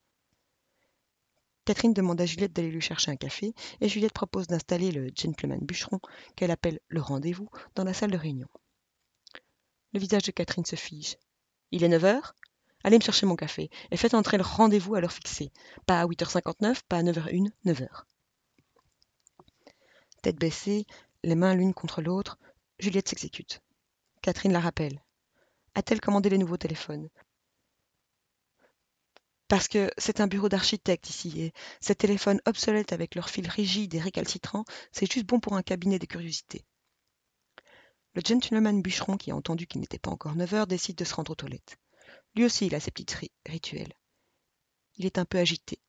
Catherine 1.63 1.93
demande 1.93 2.21
à 2.21 2.25
Juliette 2.25 2.53
d'aller 2.53 2.69
lui 2.69 2.81
chercher 2.81 3.11
un 3.11 3.15
café 3.15 3.53
et 3.81 3.89
Juliette 3.89 4.13
propose 4.13 4.47
d'installer 4.47 4.91
le 4.91 5.09
gentleman 5.15 5.59
bûcheron, 5.59 5.99
qu'elle 6.35 6.51
appelle 6.51 6.79
le 6.89 7.01
rendez-vous, 7.01 7.49
dans 7.73 7.83
la 7.83 7.93
salle 7.93 8.11
de 8.11 8.17
réunion. 8.17 8.47
Le 9.95 10.01
visage 10.01 10.23
de 10.23 10.31
Catherine 10.31 10.65
se 10.65 10.75
fige. 10.75 11.15
Il 11.71 11.85
est 11.85 11.87
9 11.87 12.03
heures? 12.03 12.35
Allez 12.83 12.97
me 12.97 13.01
chercher 13.01 13.25
mon 13.25 13.37
café 13.37 13.69
et 13.91 13.95
faites 13.95 14.13
entrer 14.13 14.35
le 14.35 14.43
rendez-vous 14.43 14.93
à 14.93 14.99
l'heure 14.99 15.13
fixée. 15.13 15.53
Pas 15.85 16.01
à 16.01 16.05
8h59, 16.05 16.81
pas 16.89 16.97
à 16.97 17.03
9h01, 17.03 17.49
9h. 17.65 18.03
Tête 20.21 20.35
baissée, 20.35 20.85
les 21.23 21.35
mains 21.35 21.55
l'une 21.55 21.73
contre 21.73 22.01
l'autre, 22.01 22.37
Juliette 22.77 23.07
s'exécute. 23.07 23.61
Catherine 24.21 24.51
la 24.51 24.59
rappelle. 24.59 25.01
A-t-elle 25.75 26.01
commandé 26.01 26.29
les 26.29 26.39
nouveaux 26.39 26.57
téléphones? 26.57 27.07
Parce 29.47 29.69
que 29.69 29.89
c'est 29.97 30.19
un 30.19 30.27
bureau 30.27 30.49
d'architecte 30.49 31.09
ici, 31.09 31.41
et 31.41 31.53
ces 31.79 31.95
téléphones 31.95 32.41
obsolètes 32.45 32.91
avec 32.91 33.15
leurs 33.15 33.29
fils 33.29 33.47
rigides 33.47 33.95
et 33.95 34.01
récalcitrants, 34.01 34.65
c'est 34.91 35.09
juste 35.09 35.25
bon 35.25 35.39
pour 35.39 35.53
un 35.53 35.63
cabinet 35.63 35.99
des 35.99 36.07
curiosités. 36.07 36.65
Le 38.15 38.21
gentleman 38.25 38.81
bûcheron, 38.81 39.17
qui 39.17 39.31
a 39.31 39.35
entendu 39.35 39.67
qu'il 39.67 39.81
n'était 39.81 39.99
pas 39.99 40.09
encore 40.09 40.35
9 40.35 40.53
heures, 40.53 40.67
décide 40.67 40.97
de 40.97 41.03
se 41.03 41.13
rendre 41.13 41.33
aux 41.33 41.35
toilettes. 41.35 41.77
Lui 42.33 42.45
aussi, 42.45 42.65
il 42.65 42.75
a 42.75 42.79
ses 42.79 42.91
petits 42.91 43.29
rituels. 43.45 43.93
Il 44.95 45.05
est 45.05 45.17
un 45.17 45.25
peu 45.25 45.37
agité. 45.37 45.79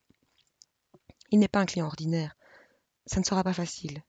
Il 1.31 1.39
n'est 1.39 1.47
pas 1.47 1.61
un 1.61 1.65
client 1.65 1.85
ordinaire. 1.85 2.35
Ça 3.05 3.21
ne 3.21 3.25
sera 3.25 3.45
pas 3.45 3.53
facile. 3.53 4.03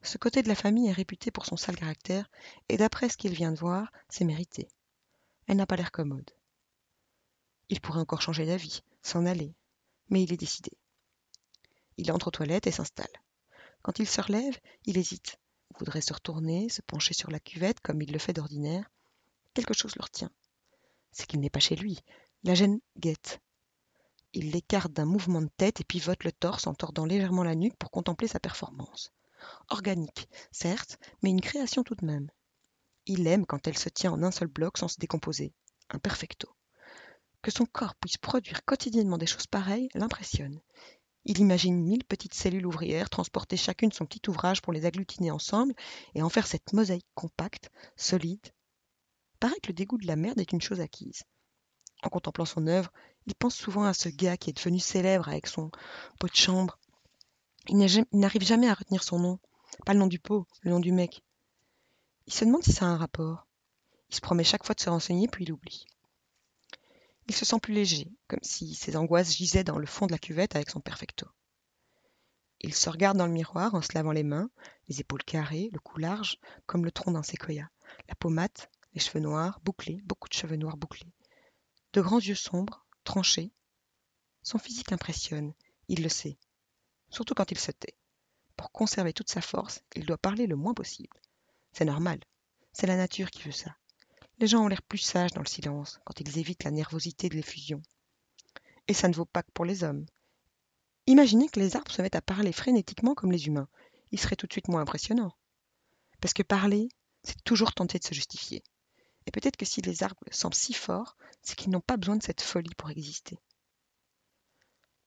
Ce 0.00 0.16
côté 0.16 0.42
de 0.42 0.48
la 0.48 0.54
famille 0.54 0.88
est 0.88 0.92
réputé 0.92 1.30
pour 1.30 1.44
son 1.44 1.58
sale 1.58 1.76
caractère, 1.76 2.30
et 2.70 2.78
d'après 2.78 3.10
ce 3.10 3.18
qu'il 3.18 3.34
vient 3.34 3.52
de 3.52 3.58
voir, 3.58 3.92
c'est 4.08 4.24
mérité. 4.24 4.68
Elle 5.46 5.58
n'a 5.58 5.66
pas 5.66 5.76
l'air 5.76 5.92
commode. 5.92 6.30
Il 7.68 7.82
pourrait 7.82 8.00
encore 8.00 8.22
changer 8.22 8.46
d'avis, 8.46 8.82
s'en 9.02 9.26
aller, 9.26 9.54
mais 10.08 10.22
il 10.22 10.32
est 10.32 10.38
décidé. 10.38 10.72
Il 11.98 12.10
entre 12.12 12.28
aux 12.28 12.32
toilettes 12.32 12.66
et 12.66 12.72
s'installe. 12.72 13.22
Quand 13.82 13.98
il 13.98 14.08
se 14.08 14.22
relève, 14.22 14.58
il 14.86 14.96
hésite, 14.96 15.38
voudrait 15.78 16.00
se 16.00 16.12
retourner, 16.12 16.68
se 16.68 16.82
pencher 16.82 17.14
sur 17.14 17.30
la 17.30 17.40
cuvette 17.40 17.80
comme 17.80 18.02
il 18.02 18.12
le 18.12 18.18
fait 18.18 18.32
d'ordinaire. 18.32 18.90
Quelque 19.54 19.74
chose 19.74 19.96
le 19.96 20.02
retient. 20.02 20.30
C'est 21.10 21.26
qu'il 21.26 21.40
n'est 21.40 21.50
pas 21.50 21.60
chez 21.60 21.76
lui. 21.76 22.00
La 22.44 22.54
gêne 22.54 22.80
guette. 22.98 23.40
Il 24.32 24.50
l'écarte 24.50 24.92
d'un 24.92 25.04
mouvement 25.04 25.42
de 25.42 25.50
tête 25.56 25.80
et 25.80 25.84
pivote 25.84 26.24
le 26.24 26.32
torse 26.32 26.66
en 26.66 26.74
tordant 26.74 27.04
légèrement 27.04 27.44
la 27.44 27.54
nuque 27.54 27.76
pour 27.76 27.90
contempler 27.90 28.28
sa 28.28 28.40
performance. 28.40 29.12
Organique, 29.68 30.28
certes, 30.50 30.98
mais 31.22 31.30
une 31.30 31.40
création 31.40 31.82
tout 31.82 31.94
de 31.94 32.06
même. 32.06 32.30
Il 33.06 33.26
aime 33.26 33.46
quand 33.46 33.66
elle 33.66 33.76
se 33.76 33.88
tient 33.88 34.12
en 34.12 34.22
un 34.22 34.30
seul 34.30 34.48
bloc 34.48 34.78
sans 34.78 34.88
se 34.88 34.98
décomposer. 34.98 35.52
Un 35.90 35.98
perfecto. 35.98 36.48
Que 37.42 37.50
son 37.50 37.66
corps 37.66 37.96
puisse 37.96 38.16
produire 38.16 38.64
quotidiennement 38.64 39.18
des 39.18 39.26
choses 39.26 39.46
pareilles 39.46 39.88
l'impressionne. 39.94 40.60
Il 41.24 41.38
imagine 41.38 41.80
mille 41.80 42.04
petites 42.04 42.34
cellules 42.34 42.66
ouvrières 42.66 43.08
transporter 43.08 43.56
chacune 43.56 43.92
son 43.92 44.06
petit 44.06 44.28
ouvrage 44.28 44.60
pour 44.60 44.72
les 44.72 44.86
agglutiner 44.86 45.30
ensemble 45.30 45.74
et 46.14 46.22
en 46.22 46.28
faire 46.28 46.46
cette 46.46 46.72
mosaïque 46.72 47.06
compacte, 47.14 47.70
solide. 47.96 48.52
Paraît 49.38 49.60
que 49.62 49.68
le 49.68 49.74
dégoût 49.74 49.98
de 49.98 50.06
la 50.06 50.16
merde 50.16 50.40
est 50.40 50.52
une 50.52 50.60
chose 50.60 50.80
acquise. 50.80 51.22
En 52.02 52.08
contemplant 52.08 52.44
son 52.44 52.66
œuvre, 52.66 52.92
il 53.26 53.34
pense 53.36 53.54
souvent 53.54 53.84
à 53.84 53.94
ce 53.94 54.08
gars 54.08 54.36
qui 54.36 54.50
est 54.50 54.56
devenu 54.56 54.80
célèbre 54.80 55.28
avec 55.28 55.46
son 55.46 55.70
pot 56.18 56.26
de 56.26 56.34
chambre. 56.34 56.78
Il 57.68 57.78
n'arrive 58.12 58.42
jamais 58.42 58.68
à 58.68 58.74
retenir 58.74 59.04
son 59.04 59.20
nom. 59.20 59.38
Pas 59.86 59.94
le 59.94 60.00
nom 60.00 60.08
du 60.08 60.18
pot, 60.18 60.46
le 60.62 60.72
nom 60.72 60.80
du 60.80 60.90
mec. 60.90 61.22
Il 62.26 62.32
se 62.32 62.44
demande 62.44 62.64
si 62.64 62.72
ça 62.72 62.86
a 62.86 62.88
un 62.88 62.96
rapport. 62.96 63.46
Il 64.10 64.16
se 64.16 64.20
promet 64.20 64.44
chaque 64.44 64.66
fois 64.66 64.74
de 64.74 64.80
se 64.80 64.90
renseigner, 64.90 65.28
puis 65.28 65.44
il 65.44 65.52
oublie. 65.52 65.86
Il 67.28 67.34
se 67.34 67.44
sent 67.44 67.60
plus 67.60 67.74
léger, 67.74 68.10
comme 68.28 68.42
si 68.42 68.74
ses 68.74 68.96
angoisses 68.96 69.36
gisaient 69.36 69.64
dans 69.64 69.78
le 69.78 69.86
fond 69.86 70.06
de 70.06 70.12
la 70.12 70.18
cuvette 70.18 70.56
avec 70.56 70.70
son 70.70 70.80
perfecto. 70.80 71.26
Il 72.60 72.74
se 72.74 72.88
regarde 72.88 73.18
dans 73.18 73.26
le 73.26 73.32
miroir 73.32 73.74
en 73.74 73.82
se 73.82 73.92
lavant 73.94 74.12
les 74.12 74.22
mains, 74.22 74.50
les 74.88 75.00
épaules 75.00 75.24
carrées, 75.24 75.70
le 75.72 75.80
cou 75.80 75.98
large, 75.98 76.38
comme 76.66 76.84
le 76.84 76.92
tronc 76.92 77.12
d'un 77.12 77.22
séquoia, 77.22 77.70
la 78.08 78.14
peau 78.14 78.28
mate, 78.28 78.70
les 78.94 79.00
cheveux 79.00 79.20
noirs, 79.20 79.60
bouclés, 79.64 80.00
beaucoup 80.04 80.28
de 80.28 80.34
cheveux 80.34 80.56
noirs 80.56 80.76
bouclés. 80.76 81.12
De 81.92 82.00
grands 82.00 82.20
yeux 82.20 82.34
sombres, 82.34 82.86
tranchés. 83.04 83.52
Son 84.42 84.58
physique 84.58 84.92
impressionne, 84.92 85.54
il 85.88 86.02
le 86.02 86.08
sait, 86.08 86.38
surtout 87.10 87.34
quand 87.34 87.50
il 87.50 87.58
se 87.58 87.72
tait. 87.72 87.96
Pour 88.56 88.70
conserver 88.70 89.12
toute 89.12 89.30
sa 89.30 89.40
force, 89.40 89.82
il 89.96 90.06
doit 90.06 90.18
parler 90.18 90.46
le 90.46 90.56
moins 90.56 90.74
possible. 90.74 91.20
C'est 91.72 91.84
normal, 91.84 92.20
c'est 92.72 92.86
la 92.86 92.96
nature 92.96 93.30
qui 93.30 93.42
veut 93.42 93.52
ça. 93.52 93.76
Les 94.38 94.46
gens 94.46 94.64
ont 94.64 94.68
l'air 94.68 94.82
plus 94.82 94.98
sages 94.98 95.32
dans 95.32 95.42
le 95.42 95.46
silence, 95.46 96.00
quand 96.04 96.20
ils 96.20 96.38
évitent 96.38 96.64
la 96.64 96.70
nervosité 96.70 97.28
de 97.28 97.36
l'effusion. 97.36 97.82
Et 98.88 98.94
ça 98.94 99.08
ne 99.08 99.14
vaut 99.14 99.24
pas 99.24 99.42
que 99.42 99.52
pour 99.52 99.64
les 99.64 99.84
hommes. 99.84 100.06
Imaginez 101.06 101.48
que 101.48 101.60
les 101.60 101.76
arbres 101.76 101.92
se 101.92 102.02
mettent 102.02 102.16
à 102.16 102.22
parler 102.22 102.52
frénétiquement 102.52 103.14
comme 103.14 103.32
les 103.32 103.46
humains. 103.46 103.68
Il 104.10 104.18
serait 104.18 104.36
tout 104.36 104.46
de 104.46 104.52
suite 104.52 104.68
moins 104.68 104.82
impressionnant. 104.82 105.32
Parce 106.20 106.34
que 106.34 106.42
parler, 106.42 106.88
c'est 107.24 107.42
toujours 107.44 107.72
tenter 107.72 107.98
de 107.98 108.04
se 108.04 108.14
justifier. 108.14 108.62
Et 109.26 109.30
peut-être 109.30 109.56
que 109.56 109.64
si 109.64 109.80
les 109.82 110.02
arbres 110.02 110.22
semblent 110.30 110.54
si 110.54 110.72
forts, 110.72 111.16
c'est 111.42 111.56
qu'ils 111.56 111.70
n'ont 111.70 111.80
pas 111.80 111.96
besoin 111.96 112.16
de 112.16 112.22
cette 112.22 112.40
folie 112.40 112.74
pour 112.76 112.90
exister. 112.90 113.38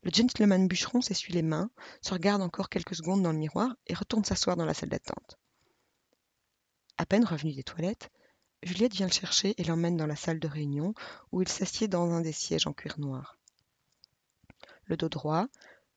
Le 0.03 0.12
gentleman 0.12 0.67
bûcheron 0.67 1.01
s'essuie 1.01 1.34
les 1.34 1.41
mains, 1.41 1.72
se 2.01 2.13
regarde 2.13 2.41
encore 2.41 2.70
quelques 2.70 2.96
secondes 2.96 3.24
dans 3.24 3.32
le 3.32 3.39
miroir 3.39 3.75
et 3.88 3.94
retourne 3.94 4.24
s'asseoir 4.24 4.55
dans 4.55 4.65
la 4.65 4.74
salle 4.74 4.89
d'attente. 4.89 5.39
À 6.98 7.05
peine 7.05 7.25
revenu 7.25 7.53
des 7.53 7.63
toilettes, 7.63 8.12
Juliette 8.65 8.95
vient 8.95 9.05
le 9.05 9.13
chercher 9.13 9.53
et 9.62 9.63
l'emmène 9.63 9.95
dans 9.95 10.07
la 10.07 10.15
salle 10.15 10.39
de 10.39 10.48
réunion, 10.48 10.95
où 11.31 11.43
il 11.43 11.48
s'assied 11.48 11.88
dans 11.88 12.10
un 12.10 12.22
des 12.22 12.31
sièges 12.31 12.65
en 12.65 12.74
cuir 12.74 13.00
noir. 13.00 13.38
Le 14.86 14.98
dos 14.98 15.07
droit, 15.07 15.48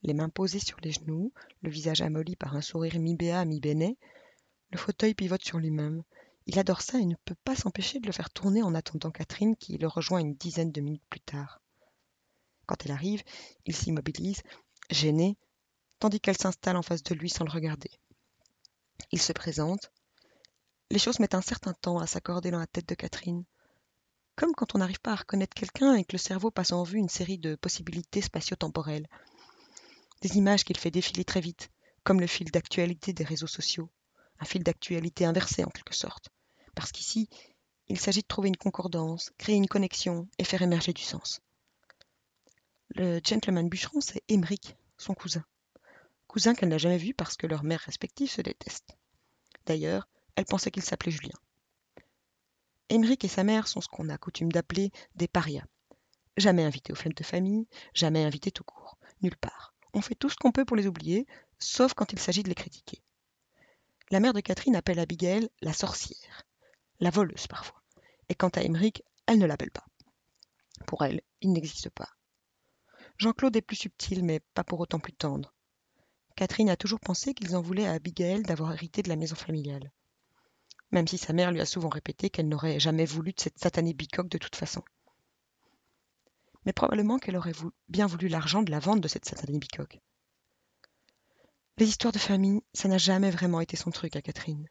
les 0.03 0.13
mains 0.13 0.29
posées 0.29 0.59
sur 0.59 0.79
les 0.83 0.93
genoux, 0.93 1.33
le 1.63 1.71
visage 1.71 2.03
amolli 2.03 2.37
par 2.37 2.55
un 2.55 2.61
sourire 2.61 2.99
mi-béat, 2.99 3.47
mi-bénet, 3.47 3.97
le 4.71 4.77
fauteuil 4.77 5.15
pivote 5.15 5.43
sur 5.43 5.57
lui-même. 5.57 6.03
Il 6.45 6.59
adore 6.59 6.83
ça 6.83 6.99
et 6.99 7.07
ne 7.07 7.15
peut 7.25 7.37
pas 7.43 7.57
s'empêcher 7.57 8.01
de 8.01 8.07
le 8.07 8.13
faire 8.13 8.29
tourner 8.29 8.63
en 8.63 8.75
attendant 8.75 9.11
Catherine 9.11 9.57
qui 9.57 9.79
le 9.79 9.89
rejoint 9.89 10.21
une 10.21 10.35
dizaine 10.35 10.71
de 10.71 10.83
minutes 10.83 11.09
plus 11.09 11.21
tard. 11.21 11.63
Quand 12.67 12.85
elle 12.85 12.93
arrive, 12.93 13.23
il 13.65 13.75
s'immobilise, 13.75 14.43
gêné, 14.91 15.39
tandis 16.01 16.21
qu'elle 16.21 16.37
s'installe 16.37 16.77
en 16.77 16.83
face 16.83 17.03
de 17.03 17.15
lui 17.15 17.31
sans 17.31 17.45
le 17.45 17.51
regarder. 17.51 17.91
Il 19.11 19.23
se 19.23 19.33
présente, 19.33 19.91
les 20.91 20.99
choses 20.99 21.21
mettent 21.21 21.35
un 21.35 21.43
certain 21.43 21.75
temps 21.75 21.99
à 21.99 22.07
s'accorder 22.07 22.51
dans 22.51 22.59
la 22.59 22.67
tête 22.67 22.89
de 22.89 22.95
Catherine. 22.95 23.45
Comme 24.37 24.55
quand 24.55 24.75
on 24.75 24.79
n'arrive 24.79 25.01
pas 25.01 25.13
à 25.13 25.17
reconnaître 25.17 25.55
quelqu'un 25.55 25.95
et 25.95 26.05
que 26.05 26.13
le 26.13 26.19
cerveau 26.19 26.51
passe 26.51 26.73
en 26.73 26.83
vue 26.83 26.99
une 26.99 27.09
série 27.09 27.39
de 27.39 27.57
possibilités 27.57 28.23
spatio-temporelles. 28.23 29.09
Des 30.23 30.37
images 30.37 30.65
qu'il 30.65 30.79
fait 30.79 30.91
défiler 30.91 31.25
très 31.25 31.41
vite, 31.41 31.71
comme 32.05 32.21
le 32.21 32.27
fil 32.27 32.51
d'actualité 32.51 33.13
des 33.13 33.25
réseaux 33.25 33.47
sociaux. 33.47 33.91
Un 34.41 34.45
fil 34.45 34.63
d'actualité 34.63 35.25
inversé 35.25 35.65
en 35.65 35.69
quelque 35.69 35.95
sorte. 35.95 36.31
Parce 36.75 36.93
qu'ici, 36.93 37.29
il 37.89 37.99
s'agit 37.99 38.23
de 38.23 38.27
trouver 38.27 38.49
une 38.49 38.57
concordance, 38.57 39.33
créer 39.39 39.57
une 39.57 39.69
connexion 39.69 40.29
et 40.39 40.45
faire 40.45 40.63
émerger 40.63 40.93
du 40.93 41.03
sens. 41.03 41.41
Le 42.91 43.21
gentleman 43.23 43.69
bûcheron, 43.69 44.01
c'est 44.01 44.23
Émeric, 44.29 44.77
son 44.97 45.15
cousin. 45.15 45.45
Cousin 46.29 46.55
qu'elle 46.55 46.69
n'a 46.69 46.79
jamais 46.79 46.99
vu 46.99 47.13
parce 47.13 47.37
que 47.37 47.47
leurs 47.47 47.65
mères 47.65 47.81
respectives 47.81 48.31
se 48.31 48.41
détestent. 48.41 48.97
D'ailleurs, 49.67 50.09
elle 50.39 50.45
pensait 50.45 50.71
qu'il 50.71 50.85
s'appelait 50.85 51.11
Julien. 51.11 51.35
Émeric 52.91 53.25
et 53.25 53.29
sa 53.29 53.43
mère 53.43 53.67
sont 53.67 53.81
ce 53.81 53.89
qu'on 53.89 54.09
a 54.09 54.17
coutume 54.19 54.53
d'appeler 54.53 54.93
des 55.17 55.27
parias. 55.27 55.67
Jamais 56.37 56.63
invités 56.63 56.93
aux 56.93 56.97
fêtes 56.97 57.17
de 57.17 57.25
famille, 57.25 57.67
jamais 57.93 58.23
invités 58.23 58.53
tout 58.53 58.63
court, 58.63 58.99
nulle 59.21 59.37
part. 59.37 59.75
On 59.95 60.01
fait 60.01 60.15
tout 60.15 60.31
ce 60.31 60.37
qu'on 60.37 60.53
peut 60.53 60.65
pour 60.65 60.77
les 60.77 60.87
oublier, 60.87 61.27
sauf 61.59 61.93
quand 61.95 62.13
il 62.13 62.21
s'agit 62.21 62.45
de 62.45 62.49
les 62.49 62.55
critiquer. 62.55 63.03
La 64.13 64.21
mère 64.21 64.33
de 64.33 64.39
Catherine 64.39 64.77
appelle 64.77 65.01
Abigail 65.01 65.51
la 65.61 65.73
sorcière, 65.73 66.47
la 67.01 67.11
voleuse 67.11 67.49
parfois. 67.49 67.83
Et 68.29 68.37
quant 68.37 68.51
à 68.51 68.63
Émeric, 68.63 69.03
elle 69.27 69.41
ne 69.41 69.47
l'appelle 69.47 69.73
pas. 69.73 69.87
Pour 70.87 71.03
elle, 71.05 71.21
il 71.41 71.53
n'existe 71.53 71.91
pas. 71.91 72.11
Jean-Claude 73.17 73.57
est 73.57 73.61
plus 73.61 73.75
subtil, 73.75 74.23
mais 74.23 74.39
pas 74.55 74.63
pour 74.63 74.79
autant 74.79 75.01
plus 75.01 75.15
tendre. 75.15 75.53
Catherine 76.37 76.71
a 76.71 76.77
toujours 76.77 77.01
pensé 77.01 77.35
qu'ils 77.35 77.57
en 77.57 77.61
voulaient 77.61 77.89
à 77.89 77.95
Abigail 77.95 78.45
d'avoir 78.45 78.73
hérité 78.73 79.03
de 79.03 79.09
la 79.09 79.17
maison 79.17 79.35
familiale 79.35 79.91
même 80.91 81.07
si 81.07 81.19
sa 81.19 81.33
mère 81.33 81.53
lui 81.53 81.61
a 81.61 81.67
souvent 81.67 81.89
répété 81.89 82.31
qu'elle 82.31 82.49
n'aurait 82.49 82.81
jamais 82.81 83.05
voulu 83.05 83.33
de 83.33 83.41
cette 83.41 83.59
satanée 83.59 83.95
bicoque 83.95 84.29
de 84.29 84.39
toute 84.39 84.57
façon. 84.57 84.83
Mais 86.65 86.73
probablement 86.73 87.19
qu'elle 87.19 87.37
aurait 87.37 87.53
bien 87.89 88.07
voulu 88.07 88.29
l'argent 88.29 88.63
de 88.63 88.71
la 88.71 88.79
vente 88.79 89.01
de 89.01 89.09
cette 89.09 89.25
satanée 89.25 89.59
bicoque. 89.59 90.01
Les 91.79 91.89
histoires 91.89 92.13
de 92.13 92.19
famille, 92.19 92.63
ça 92.73 92.89
n'a 92.89 92.99
jamais 92.99 93.31
vraiment 93.31 93.61
été 93.61 93.77
son 93.77 93.91
truc 93.91 94.17
à 94.17 94.23
Catherine. 94.23 94.69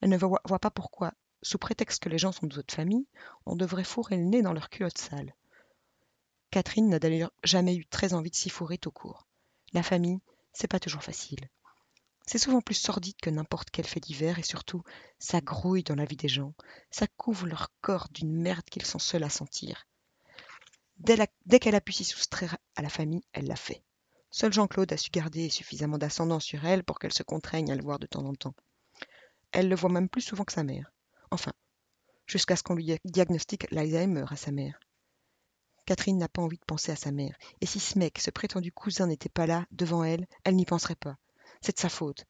Elle 0.00 0.10
ne 0.10 0.18
voit, 0.18 0.40
pas 0.40 0.70
pourquoi, 0.70 1.14
sous 1.42 1.58
prétexte 1.58 2.02
que 2.02 2.08
les 2.08 2.18
gens 2.18 2.32
sont 2.32 2.46
de 2.46 2.54
votre 2.54 2.74
famille, 2.74 3.06
on 3.46 3.56
devrait 3.56 3.84
fourrer 3.84 4.16
le 4.16 4.24
nez 4.24 4.42
dans 4.42 4.52
leur 4.52 4.68
culotte 4.68 4.98
sale. 4.98 5.34
Catherine 6.50 6.90
n'a 6.90 6.98
d'ailleurs 6.98 7.32
jamais 7.42 7.74
eu 7.74 7.86
très 7.86 8.12
envie 8.12 8.30
de 8.30 8.36
s'y 8.36 8.50
fourrer 8.50 8.76
tout 8.76 8.90
court. 8.90 9.26
La 9.72 9.82
famille, 9.82 10.20
c'est 10.52 10.68
pas 10.68 10.80
toujours 10.80 11.02
facile. 11.02 11.48
C'est 12.26 12.38
souvent 12.38 12.60
plus 12.60 12.74
sordide 12.74 13.16
que 13.20 13.30
n'importe 13.30 13.70
quel 13.70 13.86
fait 13.86 14.00
divers 14.00 14.38
et 14.38 14.44
surtout, 14.44 14.82
ça 15.18 15.40
grouille 15.40 15.82
dans 15.82 15.94
la 15.94 16.04
vie 16.04 16.16
des 16.16 16.28
gens. 16.28 16.54
Ça 16.90 17.06
couvre 17.06 17.46
leur 17.46 17.72
corps 17.80 18.08
d'une 18.10 18.32
merde 18.32 18.64
qu'ils 18.70 18.86
sont 18.86 18.98
seuls 18.98 19.24
à 19.24 19.30
sentir. 19.30 19.86
Dès, 20.98 21.58
qu'elle 21.58 21.74
a 21.74 21.80
pu 21.80 21.92
s'y 21.92 22.04
soustraire 22.04 22.56
à 22.76 22.82
la 22.82 22.88
famille, 22.88 23.24
elle 23.32 23.46
l'a 23.46 23.56
fait. 23.56 23.82
Seul 24.30 24.52
Jean-Claude 24.52 24.92
a 24.92 24.96
su 24.96 25.10
garder 25.10 25.50
suffisamment 25.50 25.98
d'ascendant 25.98 26.38
sur 26.38 26.64
elle 26.64 26.84
pour 26.84 26.98
qu'elle 26.98 27.12
se 27.12 27.24
contraigne 27.24 27.72
à 27.72 27.74
le 27.74 27.82
voir 27.82 27.98
de 27.98 28.06
temps 28.06 28.24
en 28.24 28.34
temps. 28.34 28.54
Elle 29.50 29.68
le 29.68 29.76
voit 29.76 29.90
même 29.90 30.08
plus 30.08 30.22
souvent 30.22 30.44
que 30.44 30.52
sa 30.52 30.62
mère. 30.62 30.92
Enfin, 31.30 31.52
jusqu'à 32.26 32.56
ce 32.56 32.62
qu'on 32.62 32.74
lui 32.74 32.96
diagnostique 33.04 33.70
l'Alzheimer 33.70 34.24
à 34.30 34.36
sa 34.36 34.52
mère. 34.52 34.78
Catherine 35.84 36.18
n'a 36.18 36.28
pas 36.28 36.42
envie 36.42 36.58
de 36.58 36.64
penser 36.64 36.92
à 36.92 36.96
sa 36.96 37.10
mère, 37.10 37.36
et 37.60 37.66
si 37.66 37.80
ce 37.80 37.98
mec, 37.98 38.18
ce 38.18 38.30
prétendu 38.30 38.70
cousin, 38.70 39.08
n'était 39.08 39.28
pas 39.28 39.46
là, 39.46 39.66
devant 39.72 40.04
elle, 40.04 40.28
elle 40.44 40.54
n'y 40.54 40.64
penserait 40.64 40.94
pas. 40.94 41.18
C'est 41.62 41.76
de 41.76 41.80
sa 41.80 41.88
faute. 41.88 42.26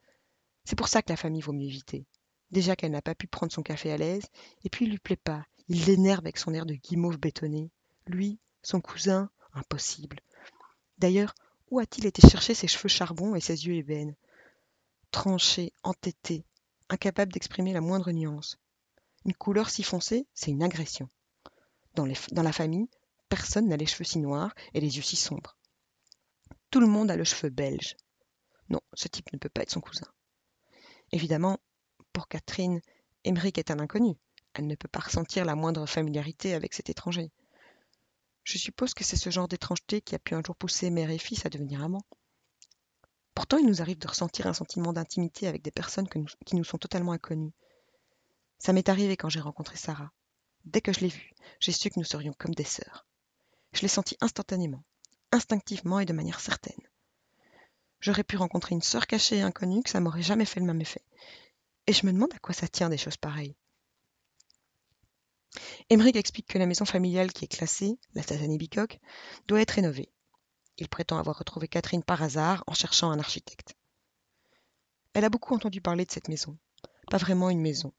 C'est 0.65 0.77
pour 0.77 0.89
ça 0.89 1.03
que 1.03 1.11
la 1.11 1.17
famille 1.17 1.41
vaut 1.41 1.53
mieux 1.53 1.67
éviter. 1.67 2.07
Déjà 2.51 2.77
qu'elle 2.77 2.93
n'a 2.93 3.03
pas 3.03 3.15
pu 3.15 3.27
prendre 3.27 3.53
son 3.53 3.63
café 3.63 3.91
à 3.91 3.97
l'aise, 3.97 4.27
et 4.63 4.71
puis 4.71 4.85
il 4.85 4.91
lui 4.91 4.99
plaît 4.99 5.17
pas. 5.17 5.45
Il 5.69 5.87
l'énerve 5.87 6.21
avec 6.21 6.39
son 6.39 6.55
air 6.55 6.67
de 6.67 6.75
guimauve 6.75 7.19
bétonné. 7.19 7.71
Lui, 8.07 8.39
son 8.63 8.81
cousin, 8.81 9.31
impossible. 9.55 10.21
D'ailleurs, 10.99 11.35
où 11.71 11.79
a-t-il 11.79 12.07
été 12.07 12.29
chercher 12.29 12.55
ses 12.55 12.69
cheveux 12.69 12.89
charbon 12.89 13.35
et 13.35 13.41
ses 13.41 13.67
yeux 13.67 13.75
ébènes? 13.75 14.15
Tranché, 15.11 15.73
entêté, 15.83 16.45
incapable 16.91 17.33
d'exprimer 17.33 17.73
la 17.73 17.81
moindre 17.81 18.13
nuance. 18.13 18.59
Une 19.25 19.35
couleur 19.35 19.71
si 19.71 19.83
foncée, 19.83 20.27
c'est 20.35 20.51
une 20.51 20.63
agression. 20.63 21.09
Dans 21.95 22.07
la 22.07 22.53
famille, 22.53 22.89
personne 23.29 23.69
n'a 23.69 23.77
les 23.77 23.87
cheveux 23.87 24.05
si 24.05 24.19
noirs 24.19 24.55
et 24.75 24.81
les 24.81 24.97
yeux 24.97 25.03
si 25.03 25.17
sombres. 25.17 25.57
Tout 26.71 26.81
le 26.81 26.87
monde 26.87 27.11
a 27.11 27.17
le 27.17 27.25
cheveu 27.25 27.51
belge, 27.51 27.97
non, 28.73 28.81
ce 28.95 29.09
type 29.09 29.33
ne 29.33 29.39
peut 29.39 29.49
pas 29.49 29.63
être 29.63 29.71
son 29.71 29.81
cousin. 29.81 30.07
Évidemment, 31.13 31.59
pour 32.13 32.27
Catherine, 32.27 32.81
Émeric 33.25 33.59
est 33.59 33.71
un 33.71 33.79
inconnu. 33.79 34.17
Elle 34.55 34.67
ne 34.67 34.75
peut 34.75 34.89
pas 34.89 35.01
ressentir 35.01 35.45
la 35.45 35.55
moindre 35.55 35.87
familiarité 35.87 36.55
avec 36.55 36.75
cet 36.75 36.91
étranger. 36.91 37.31
Je 38.45 38.59
suppose 38.59 38.95
que 38.95 39.05
c'est 39.05 39.17
ce 39.17 39.31
genre 39.31 39.47
d'étrangeté 39.47 40.01
qui 40.01 40.15
a 40.15 40.19
pu 40.19 40.35
un 40.35 40.43
jour 40.43 40.57
pousser 40.57 40.91
mère 40.91 41.11
et 41.11 41.19
fils 41.19 41.47
à 41.47 41.51
devenir 41.51 41.83
amants. 41.83 42.07
Pourtant, 43.35 43.59
il 43.59 43.67
nous 43.67 43.81
arrive 43.81 43.99
de 43.99 44.09
ressentir 44.09 44.47
un 44.47 44.55
sentiment 44.55 44.93
d'intimité 44.93 45.47
avec 45.47 45.63
des 45.63 45.71
personnes 45.71 46.09
qui 46.09 46.57
nous 46.57 46.65
sont 46.65 46.79
totalement 46.79 47.13
inconnues. 47.13 47.53
Ça 48.59 48.73
m'est 48.73 48.89
arrivé 48.89 49.17
quand 49.17 49.29
j'ai 49.29 49.41
rencontré 49.41 49.77
Sarah. 49.77 50.13
Dès 50.65 50.81
que 50.81 50.93
je 50.93 51.01
l'ai 51.01 51.09
vue, 51.09 51.33
j'ai 51.61 51.73
su 51.73 51.91
que 51.91 51.99
nous 51.99 52.05
serions 52.05 52.35
comme 52.39 52.55
des 52.55 52.65
sœurs. 52.65 53.07
Je 53.73 53.83
l'ai 53.83 53.89
senti 53.89 54.17
instantanément, 54.21 54.85
instinctivement 55.31 56.01
et 56.01 56.05
de 56.05 56.13
manière 56.13 56.41
certaine. 56.41 56.92
J'aurais 58.03 58.25
pu 58.25 58.37
rencontrer 58.37 58.75
une 58.75 58.83
sœur 58.83 59.07
cachée 59.07 59.37
et 59.37 59.43
inconnue 59.43 59.85
que 59.85 59.91
ça 59.91 60.01
m'aurait 60.01 60.23
jamais 60.23 60.45
fait 60.45 60.59
le 60.59 60.67
même 60.67 60.81
effet. 60.81 61.05
Et 61.87 61.93
je 61.93 62.05
me 62.05 62.13
demande 62.13 62.35
à 62.35 62.39
quoi 62.41 62.53
ça 62.53 62.67
tient 62.67 62.89
des 62.89 62.99
choses 62.99 63.17
pareilles. 63.17 63.55
Emmerich 65.89 66.17
explique 66.17 66.49
que 66.49 66.59
la 66.59 66.67
maison 66.67 66.85
familiale 66.85 67.33
qui 67.33 67.45
est 67.45 67.49
classée, 67.57 68.01
la 68.15 68.23
Sazanie 68.25 68.59
Bicoque, 68.59 68.99
doit 69.47 69.61
être 69.61 69.71
rénovée. 69.71 70.11
Il 70.79 70.89
prétend 70.89 71.17
avoir 71.17 71.39
retrouvé 71.39 71.69
Catherine 71.69 72.03
par 72.03 72.21
hasard 72.23 72.65
en 72.67 72.75
cherchant 72.75 73.13
un 73.13 73.21
architecte. 73.21 73.77
Elle 75.15 75.25
a 75.25 75.31
beaucoup 75.31 75.55
entendu 75.55 75.81
parler 75.81 76.05
de 76.05 76.11
cette 76.11 76.29
maison. 76.29 76.59
Pas 77.09 77.19
vraiment 77.19 77.51
une 77.51 77.61
maison, 77.61 77.93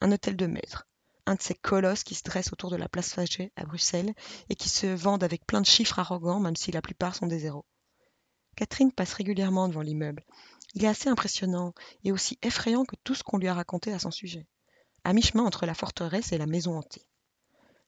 un 0.00 0.12
hôtel 0.12 0.36
de 0.36 0.46
maître, 0.46 0.86
un 1.26 1.34
de 1.34 1.42
ces 1.42 1.54
colosses 1.54 2.04
qui 2.04 2.14
se 2.14 2.22
dressent 2.22 2.52
autour 2.52 2.70
de 2.70 2.76
la 2.76 2.88
place 2.88 3.12
Faget 3.12 3.50
à 3.56 3.64
Bruxelles 3.64 4.14
et 4.50 4.54
qui 4.54 4.68
se 4.68 4.86
vendent 4.86 5.24
avec 5.24 5.46
plein 5.46 5.62
de 5.62 5.66
chiffres 5.66 5.98
arrogants 5.98 6.38
même 6.38 6.56
si 6.56 6.70
la 6.70 6.82
plupart 6.82 7.16
sont 7.16 7.26
des 7.26 7.40
zéros. 7.40 7.66
Catherine 8.58 8.90
passe 8.90 9.12
régulièrement 9.12 9.68
devant 9.68 9.82
l'immeuble. 9.82 10.24
Il 10.74 10.84
est 10.84 10.88
assez 10.88 11.08
impressionnant 11.08 11.74
et 12.02 12.10
aussi 12.10 12.40
effrayant 12.42 12.84
que 12.84 12.96
tout 13.04 13.14
ce 13.14 13.22
qu'on 13.22 13.38
lui 13.38 13.46
a 13.46 13.54
raconté 13.54 13.92
à 13.92 14.00
son 14.00 14.10
sujet, 14.10 14.48
à 15.04 15.12
mi-chemin 15.12 15.44
entre 15.44 15.64
la 15.64 15.74
forteresse 15.74 16.32
et 16.32 16.38
la 16.38 16.46
maison 16.46 16.76
hantée. 16.76 17.06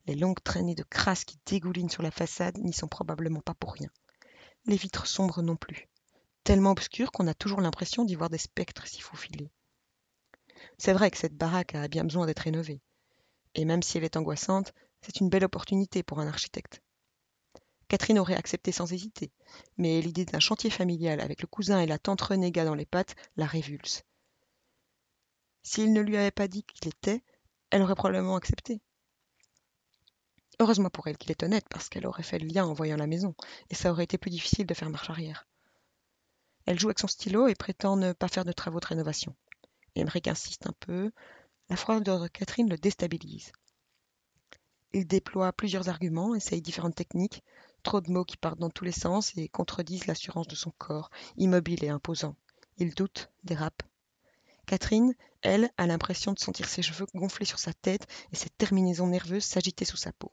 Les 0.07 0.15
longues 0.15 0.41
traînées 0.45 0.77
de 0.77 0.85
crasse 0.85 1.25
qui 1.25 1.41
dégoulinent 1.45 1.91
sur 1.91 2.05
la 2.05 2.13
façade 2.13 2.57
n'y 2.59 2.73
sont 2.73 2.87
probablement 2.87 3.41
pas 3.41 3.55
pour 3.55 3.73
rien. 3.73 3.89
Les 4.67 4.77
vitres 4.77 5.09
sombres 5.09 5.43
non 5.43 5.57
plus, 5.57 5.89
tellement 6.45 6.71
obscures 6.71 7.11
qu'on 7.11 7.27
a 7.27 7.35
toujours 7.35 7.61
l'impression 7.61 8.05
d'y 8.05 8.15
voir 8.15 8.31
des 8.31 8.39
spectres 8.39 8.87
s'y 8.87 9.01
faufiler. 9.01 9.51
C'est 10.79 10.93
vrai 10.93 11.11
que 11.11 11.19
cette 11.19 11.37
baraque 11.37 11.75
a 11.75 11.89
bien 11.89 12.05
besoin 12.05 12.27
d'être 12.27 12.45
rénovée. 12.45 12.81
Et 13.57 13.65
même 13.65 13.83
si 13.83 13.99
elle 13.99 14.05
est 14.05 14.17
angoissante, 14.17 14.73
c'est 15.01 15.19
une 15.19 15.31
belle 15.31 15.45
opportunité 15.45 16.05
pour 16.05 16.21
un 16.21 16.29
architecte. 16.29 16.81
Catherine 17.91 18.21
aurait 18.21 18.37
accepté 18.37 18.71
sans 18.71 18.93
hésiter, 18.93 19.33
mais 19.77 20.01
l'idée 20.01 20.25
d'un 20.25 20.39
chantier 20.39 20.71
familial 20.71 21.21
avec 21.21 21.43
le 21.43 21.49
cousin 21.49 21.81
et 21.81 21.87
la 21.87 21.99
tante 21.99 22.21
renégat 22.21 22.65
dans 22.65 22.77
les 22.77 22.87
pattes 22.87 23.17
la 23.37 23.47
révulse. 23.47 24.05
S'il 25.65 25.93
ne 25.93 26.01
lui 26.01 26.17
avait 26.17 26.31
pas 26.31 26.47
dit 26.47 26.63
qu'il 26.63 26.87
était, 26.87 27.21
elle 27.71 27.83
aurait 27.83 27.97
probablement 27.97 28.37
accepté. 28.37 28.81
Heureusement 30.61 30.89
pour 30.89 31.09
elle 31.09 31.19
qu'il 31.19 31.33
est 31.33 31.43
honnête, 31.43 31.67
parce 31.69 31.89
qu'elle 31.89 32.07
aurait 32.07 32.23
fait 32.23 32.39
le 32.39 32.47
lien 32.47 32.65
en 32.65 32.75
voyant 32.75 32.97
la 32.97 33.09
maison, 33.09 33.35
et 33.71 33.75
ça 33.75 33.91
aurait 33.91 34.05
été 34.05 34.19
plus 34.19 34.31
difficile 34.31 34.69
de 34.69 34.75
faire 34.75 34.89
marche 34.89 35.11
arrière. 35.11 35.49
Elle 36.67 36.79
joue 36.79 36.91
avec 36.91 37.01
son 37.01 37.09
stylo 37.09 37.49
et 37.49 37.57
prétend 37.57 37.97
ne 37.97 38.13
pas 38.13 38.29
faire 38.29 38.45
de 38.45 38.53
travaux 38.53 38.79
de 38.79 38.87
rénovation. 38.87 39.35
Emmerich 39.97 40.29
insiste 40.29 40.69
un 40.69 40.75
peu. 40.79 41.11
La 41.69 41.75
froideur 41.75 42.21
de 42.21 42.29
Catherine 42.29 42.71
le 42.71 42.79
déstabilise. 42.79 43.51
Il 44.93 45.09
déploie 45.09 45.53
plusieurs 45.53 45.89
arguments, 45.89 46.35
essaye 46.37 46.63
différentes 46.63 46.97
techniques, 46.97 47.43
Trop 47.83 48.01
de 48.01 48.11
mots 48.11 48.25
qui 48.25 48.37
partent 48.37 48.59
dans 48.59 48.71
tous 48.71 48.85
les 48.85 48.93
sens 48.93 49.33
et 49.37 49.49
contredisent 49.49 50.07
l'assurance 50.07 50.47
de 50.47 50.55
son 50.55 50.71
corps, 50.71 51.11
immobile 51.37 51.85
et 51.85 51.89
imposant. 51.89 52.37
Il 52.79 52.95
doute, 52.95 53.31
dérape. 53.45 53.83
Catherine, 54.67 55.15
elle, 55.43 55.71
a 55.79 55.87
l'impression 55.87 56.33
de 56.33 56.39
sentir 56.39 56.69
ses 56.69 56.83
cheveux 56.83 57.07
gonfler 57.15 57.47
sur 57.47 57.59
sa 57.59 57.73
tête 57.73 58.07
et 58.33 58.37
ses 58.37 58.51
terminaisons 58.51 59.07
nerveuses 59.07 59.45
s'agiter 59.45 59.85
sous 59.85 59.97
sa 59.97 60.13
peau. 60.13 60.31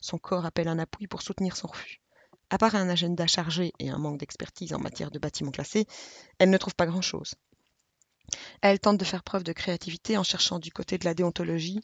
Son 0.00 0.18
corps 0.18 0.44
appelle 0.44 0.68
un 0.68 0.78
appui 0.78 1.06
pour 1.06 1.22
soutenir 1.22 1.56
son 1.56 1.68
refus. 1.68 2.00
À 2.50 2.58
part 2.58 2.74
un 2.74 2.88
agenda 2.88 3.26
chargé 3.26 3.72
et 3.78 3.88
un 3.88 3.98
manque 3.98 4.18
d'expertise 4.18 4.74
en 4.74 4.78
matière 4.78 5.10
de 5.10 5.18
bâtiments 5.18 5.50
classés, 5.50 5.86
elle 6.38 6.50
ne 6.50 6.58
trouve 6.58 6.74
pas 6.74 6.86
grand-chose. 6.86 7.34
Elle 8.60 8.78
tente 8.78 8.98
de 8.98 9.04
faire 9.04 9.22
preuve 9.22 9.42
de 9.42 9.52
créativité 9.52 10.18
en 10.18 10.22
cherchant 10.22 10.58
du 10.58 10.70
côté 10.70 10.98
de 10.98 11.04
la 11.04 11.14
déontologie, 11.14 11.80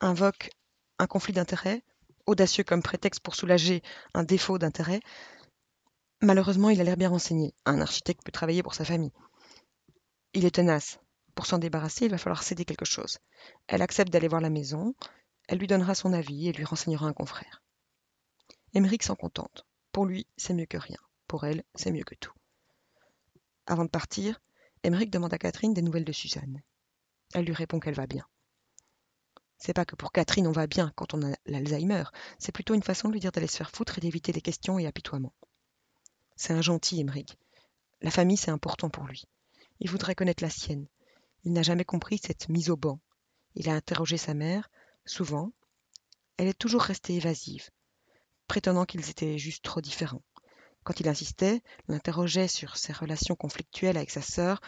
invoque 0.00 0.50
un 0.98 1.06
conflit 1.06 1.32
d'intérêts, 1.32 1.82
audacieux 2.28 2.62
comme 2.62 2.82
prétexte 2.82 3.20
pour 3.20 3.34
soulager 3.34 3.82
un 4.14 4.22
défaut 4.22 4.58
d'intérêt. 4.58 5.00
Malheureusement, 6.20 6.70
il 6.70 6.80
a 6.80 6.84
l'air 6.84 6.96
bien 6.96 7.08
renseigné. 7.08 7.54
Un 7.64 7.80
architecte 7.80 8.22
peut 8.24 8.32
travailler 8.32 8.62
pour 8.62 8.74
sa 8.74 8.84
famille. 8.84 9.12
Il 10.34 10.44
est 10.44 10.54
tenace. 10.54 11.00
Pour 11.34 11.46
s'en 11.46 11.58
débarrasser, 11.58 12.04
il 12.04 12.10
va 12.10 12.18
falloir 12.18 12.42
céder 12.42 12.64
quelque 12.64 12.84
chose. 12.84 13.18
Elle 13.66 13.82
accepte 13.82 14.12
d'aller 14.12 14.28
voir 14.28 14.40
la 14.40 14.50
maison. 14.50 14.94
Elle 15.48 15.58
lui 15.58 15.66
donnera 15.66 15.94
son 15.94 16.12
avis 16.12 16.48
et 16.48 16.52
lui 16.52 16.64
renseignera 16.64 17.06
un 17.06 17.12
confrère. 17.12 17.62
Émeric 18.74 19.02
s'en 19.02 19.14
contente. 19.14 19.66
Pour 19.92 20.04
lui, 20.04 20.26
c'est 20.36 20.54
mieux 20.54 20.66
que 20.66 20.76
rien. 20.76 20.98
Pour 21.26 21.44
elle, 21.44 21.64
c'est 21.74 21.92
mieux 21.92 22.04
que 22.04 22.14
tout. 22.14 22.32
Avant 23.66 23.84
de 23.84 23.90
partir, 23.90 24.40
Émeric 24.82 25.10
demande 25.10 25.32
à 25.32 25.38
Catherine 25.38 25.74
des 25.74 25.82
nouvelles 25.82 26.04
de 26.04 26.12
Suzanne. 26.12 26.62
Elle 27.34 27.46
lui 27.46 27.54
répond 27.54 27.80
qu'elle 27.80 27.94
va 27.94 28.06
bien. 28.06 28.26
C'est 29.58 29.74
pas 29.74 29.84
que 29.84 29.96
pour 29.96 30.12
Catherine 30.12 30.46
on 30.46 30.52
va 30.52 30.66
bien 30.66 30.92
quand 30.94 31.14
on 31.14 31.22
a 31.22 31.36
l'Alzheimer, 31.46 32.04
c'est 32.38 32.52
plutôt 32.52 32.74
une 32.74 32.82
façon 32.82 33.08
de 33.08 33.12
lui 33.12 33.20
dire 33.20 33.32
d'aller 33.32 33.48
se 33.48 33.56
faire 33.56 33.70
foutre 33.70 33.98
et 33.98 34.00
d'éviter 34.00 34.32
les 34.32 34.40
questions 34.40 34.78
et 34.78 34.86
apitoiements. 34.86 35.34
C'est 36.36 36.52
un 36.52 36.62
gentil, 36.62 37.00
Emmerich. 37.00 37.36
La 38.00 38.12
famille, 38.12 38.36
c'est 38.36 38.52
important 38.52 38.88
pour 38.88 39.04
lui. 39.04 39.24
Il 39.80 39.90
voudrait 39.90 40.14
connaître 40.14 40.44
la 40.44 40.50
sienne. 40.50 40.86
Il 41.44 41.52
n'a 41.52 41.62
jamais 41.62 41.84
compris 41.84 42.18
cette 42.18 42.48
mise 42.48 42.70
au 42.70 42.76
banc. 42.76 43.00
Il 43.56 43.68
a 43.68 43.74
interrogé 43.74 44.16
sa 44.16 44.34
mère, 44.34 44.70
souvent. 45.04 45.52
Elle 46.36 46.46
est 46.46 46.58
toujours 46.58 46.82
restée 46.82 47.16
évasive, 47.16 47.70
prétendant 48.46 48.84
qu'ils 48.84 49.10
étaient 49.10 49.38
juste 49.38 49.64
trop 49.64 49.80
différents. 49.80 50.22
Quand 50.84 51.00
il 51.00 51.08
insistait, 51.08 51.62
l'interrogeait 51.88 52.46
sur 52.46 52.76
ses 52.76 52.92
relations 52.92 53.34
conflictuelles 53.34 53.96
avec 53.96 54.10
sa 54.10 54.22
sœur, 54.22 54.60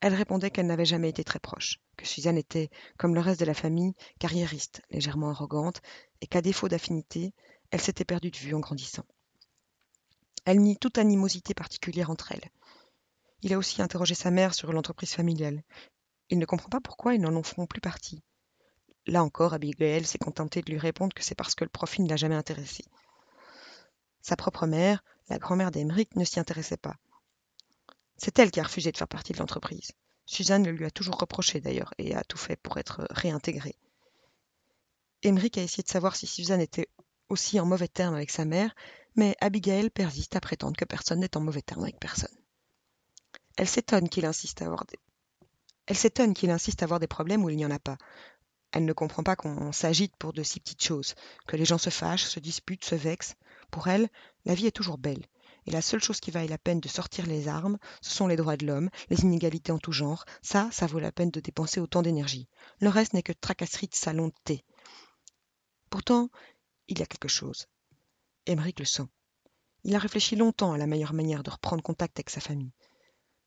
elle 0.00 0.14
répondait 0.14 0.50
qu'elle 0.50 0.66
n'avait 0.66 0.84
jamais 0.84 1.08
été 1.08 1.24
très 1.24 1.38
proche, 1.38 1.80
que 1.96 2.06
Suzanne 2.06 2.38
était, 2.38 2.70
comme 2.98 3.14
le 3.14 3.20
reste 3.20 3.40
de 3.40 3.44
la 3.44 3.54
famille, 3.54 3.94
carriériste, 4.18 4.82
légèrement 4.90 5.30
arrogante, 5.30 5.80
et 6.20 6.26
qu'à 6.26 6.42
défaut 6.42 6.68
d'affinité, 6.68 7.32
elle 7.70 7.80
s'était 7.80 8.04
perdue 8.04 8.30
de 8.30 8.36
vue 8.36 8.54
en 8.54 8.60
grandissant. 8.60 9.04
Elle 10.44 10.60
nie 10.60 10.76
toute 10.76 10.98
animosité 10.98 11.54
particulière 11.54 12.10
entre 12.10 12.32
elles. 12.32 12.50
Il 13.42 13.52
a 13.52 13.58
aussi 13.58 13.82
interrogé 13.82 14.14
sa 14.14 14.30
mère 14.30 14.54
sur 14.54 14.72
l'entreprise 14.72 15.12
familiale. 15.12 15.62
Il 16.30 16.38
ne 16.38 16.46
comprend 16.46 16.68
pas 16.68 16.80
pourquoi 16.80 17.14
ils 17.14 17.20
n'en 17.20 17.42
feront 17.42 17.66
plus 17.66 17.80
partie. 17.80 18.22
Là 19.06 19.22
encore, 19.22 19.52
Abigail 19.52 20.04
s'est 20.04 20.18
contentée 20.18 20.62
de 20.62 20.70
lui 20.70 20.78
répondre 20.78 21.12
que 21.12 21.22
c'est 21.22 21.34
parce 21.34 21.54
que 21.54 21.64
le 21.64 21.70
profit 21.70 22.02
ne 22.02 22.08
l'a 22.08 22.16
jamais 22.16 22.34
intéressé. 22.34 22.84
Sa 24.22 24.36
propre 24.36 24.66
mère, 24.66 25.04
la 25.28 25.38
grand-mère 25.38 25.70
d'Emeric, 25.70 26.16
ne 26.16 26.24
s'y 26.24 26.40
intéressait 26.40 26.78
pas. 26.78 26.96
C'est 28.16 28.38
elle 28.38 28.50
qui 28.50 28.60
a 28.60 28.64
refusé 28.64 28.92
de 28.92 28.96
faire 28.96 29.08
partie 29.08 29.32
de 29.32 29.38
l'entreprise. 29.38 29.92
Suzanne 30.26 30.64
le 30.64 30.72
lui 30.72 30.84
a 30.84 30.90
toujours 30.90 31.18
reproché 31.18 31.60
d'ailleurs 31.60 31.92
et 31.98 32.14
a 32.14 32.24
tout 32.24 32.38
fait 32.38 32.56
pour 32.56 32.78
être 32.78 33.06
réintégrée. 33.10 33.76
Emmerich 35.22 35.58
a 35.58 35.62
essayé 35.62 35.82
de 35.82 35.88
savoir 35.88 36.16
si 36.16 36.26
Suzanne 36.26 36.60
était 36.60 36.88
aussi 37.28 37.58
en 37.60 37.66
mauvais 37.66 37.88
termes 37.88 38.14
avec 38.14 38.30
sa 38.30 38.44
mère, 38.44 38.74
mais 39.16 39.36
Abigail 39.40 39.90
persiste 39.90 40.36
à 40.36 40.40
prétendre 40.40 40.76
que 40.76 40.84
personne 40.84 41.20
n'est 41.20 41.36
en 41.36 41.40
mauvais 41.40 41.62
termes 41.62 41.82
avec 41.82 41.98
personne. 41.98 42.36
Elle 43.56 43.68
s'étonne 43.68 44.08
qu'il 44.08 44.26
insiste 44.26 44.62
à 44.62 44.66
avoir 44.66 44.84
des... 44.86 44.98
Elle 45.86 45.96
s'étonne 45.96 46.34
qu'il 46.34 46.50
insiste 46.50 46.82
à 46.82 46.86
avoir 46.86 47.00
des 47.00 47.06
problèmes 47.06 47.44
où 47.44 47.50
il 47.50 47.56
n'y 47.56 47.66
en 47.66 47.70
a 47.70 47.78
pas. 47.78 47.98
Elle 48.72 48.84
ne 48.84 48.92
comprend 48.92 49.22
pas 49.22 49.36
qu'on 49.36 49.70
s'agite 49.72 50.16
pour 50.16 50.32
de 50.32 50.42
si 50.42 50.58
petites 50.58 50.82
choses, 50.82 51.14
que 51.46 51.56
les 51.56 51.64
gens 51.64 51.78
se 51.78 51.90
fâchent, 51.90 52.24
se 52.24 52.40
disputent, 52.40 52.84
se 52.84 52.96
vexent. 52.96 53.36
Pour 53.70 53.88
elle, 53.88 54.08
la 54.44 54.54
vie 54.54 54.66
est 54.66 54.72
toujours 54.72 54.98
belle, 54.98 55.24
et 55.66 55.70
la 55.70 55.82
seule 55.82 56.02
chose 56.02 56.20
qui 56.20 56.30
vaille 56.30 56.48
la 56.48 56.58
peine 56.58 56.80
de 56.80 56.88
sortir 56.88 57.26
les 57.26 57.48
armes, 57.48 57.78
ce 58.02 58.10
sont 58.10 58.26
les 58.26 58.36
droits 58.36 58.56
de 58.56 58.66
l'homme, 58.66 58.90
les 59.08 59.22
inégalités 59.22 59.72
en 59.72 59.78
tout 59.78 59.92
genre. 59.92 60.24
Ça, 60.42 60.68
ça 60.72 60.86
vaut 60.86 60.98
la 60.98 61.12
peine 61.12 61.30
de 61.30 61.40
dépenser 61.40 61.80
autant 61.80 62.02
d'énergie. 62.02 62.48
Le 62.80 62.88
reste 62.88 63.14
n'est 63.14 63.22
que 63.22 63.32
tracasserie 63.32 63.88
de 63.88 63.94
salon. 63.94 64.30
Pourtant, 65.90 66.28
il 66.88 66.98
y 66.98 67.02
a 67.02 67.06
quelque 67.06 67.28
chose. 67.28 67.66
Émeric 68.46 68.78
le 68.78 68.84
sent. 68.84 69.08
Il 69.84 69.94
a 69.94 69.98
réfléchi 69.98 70.36
longtemps 70.36 70.72
à 70.72 70.78
la 70.78 70.86
meilleure 70.86 71.12
manière 71.12 71.42
de 71.42 71.50
reprendre 71.50 71.82
contact 71.82 72.18
avec 72.18 72.30
sa 72.30 72.40
famille. 72.40 72.72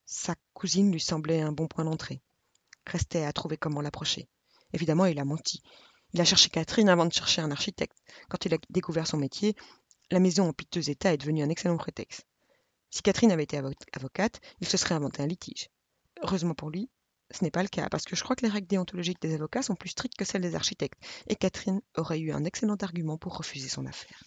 Sa 0.05 0.35
cousine 0.53 0.91
lui 0.91 0.99
semblait 0.99 1.41
un 1.41 1.51
bon 1.51 1.67
point 1.67 1.83
d'entrée. 1.83 2.21
Restait 2.85 3.25
à 3.25 3.33
trouver 3.33 3.57
comment 3.57 3.81
l'approcher. 3.81 4.29
Évidemment, 4.73 5.05
il 5.05 5.19
a 5.19 5.25
menti. 5.25 5.61
Il 6.13 6.21
a 6.21 6.25
cherché 6.25 6.49
Catherine 6.49 6.89
avant 6.89 7.05
de 7.05 7.13
chercher 7.13 7.41
un 7.41 7.51
architecte. 7.51 7.97
Quand 8.29 8.45
il 8.45 8.53
a 8.53 8.57
découvert 8.69 9.07
son 9.07 9.17
métier, 9.17 9.55
la 10.11 10.19
maison 10.19 10.47
en 10.47 10.53
piteux 10.53 10.89
état 10.89 11.13
est 11.13 11.17
devenue 11.17 11.43
un 11.43 11.49
excellent 11.49 11.77
prétexte. 11.77 12.25
Si 12.89 13.01
Catherine 13.01 13.31
avait 13.31 13.43
été 13.43 13.57
avocate, 13.93 14.39
il 14.61 14.67
se 14.67 14.77
serait 14.77 14.95
inventé 14.95 15.21
un 15.21 15.27
litige. 15.27 15.69
Heureusement 16.23 16.55
pour 16.55 16.69
lui, 16.69 16.89
ce 17.31 17.43
n'est 17.43 17.51
pas 17.51 17.63
le 17.63 17.67
cas, 17.67 17.89
parce 17.89 18.05
que 18.05 18.15
je 18.15 18.23
crois 18.23 18.35
que 18.35 18.45
les 18.45 18.51
règles 18.51 18.67
déontologiques 18.67 19.21
des 19.21 19.33
avocats 19.33 19.61
sont 19.61 19.75
plus 19.75 19.89
strictes 19.89 20.17
que 20.17 20.25
celles 20.25 20.41
des 20.41 20.55
architectes, 20.55 20.99
et 21.27 21.35
Catherine 21.35 21.81
aurait 21.95 22.19
eu 22.19 22.31
un 22.31 22.45
excellent 22.45 22.77
argument 22.77 23.17
pour 23.17 23.37
refuser 23.37 23.67
son 23.67 23.85
affaire. 23.85 24.23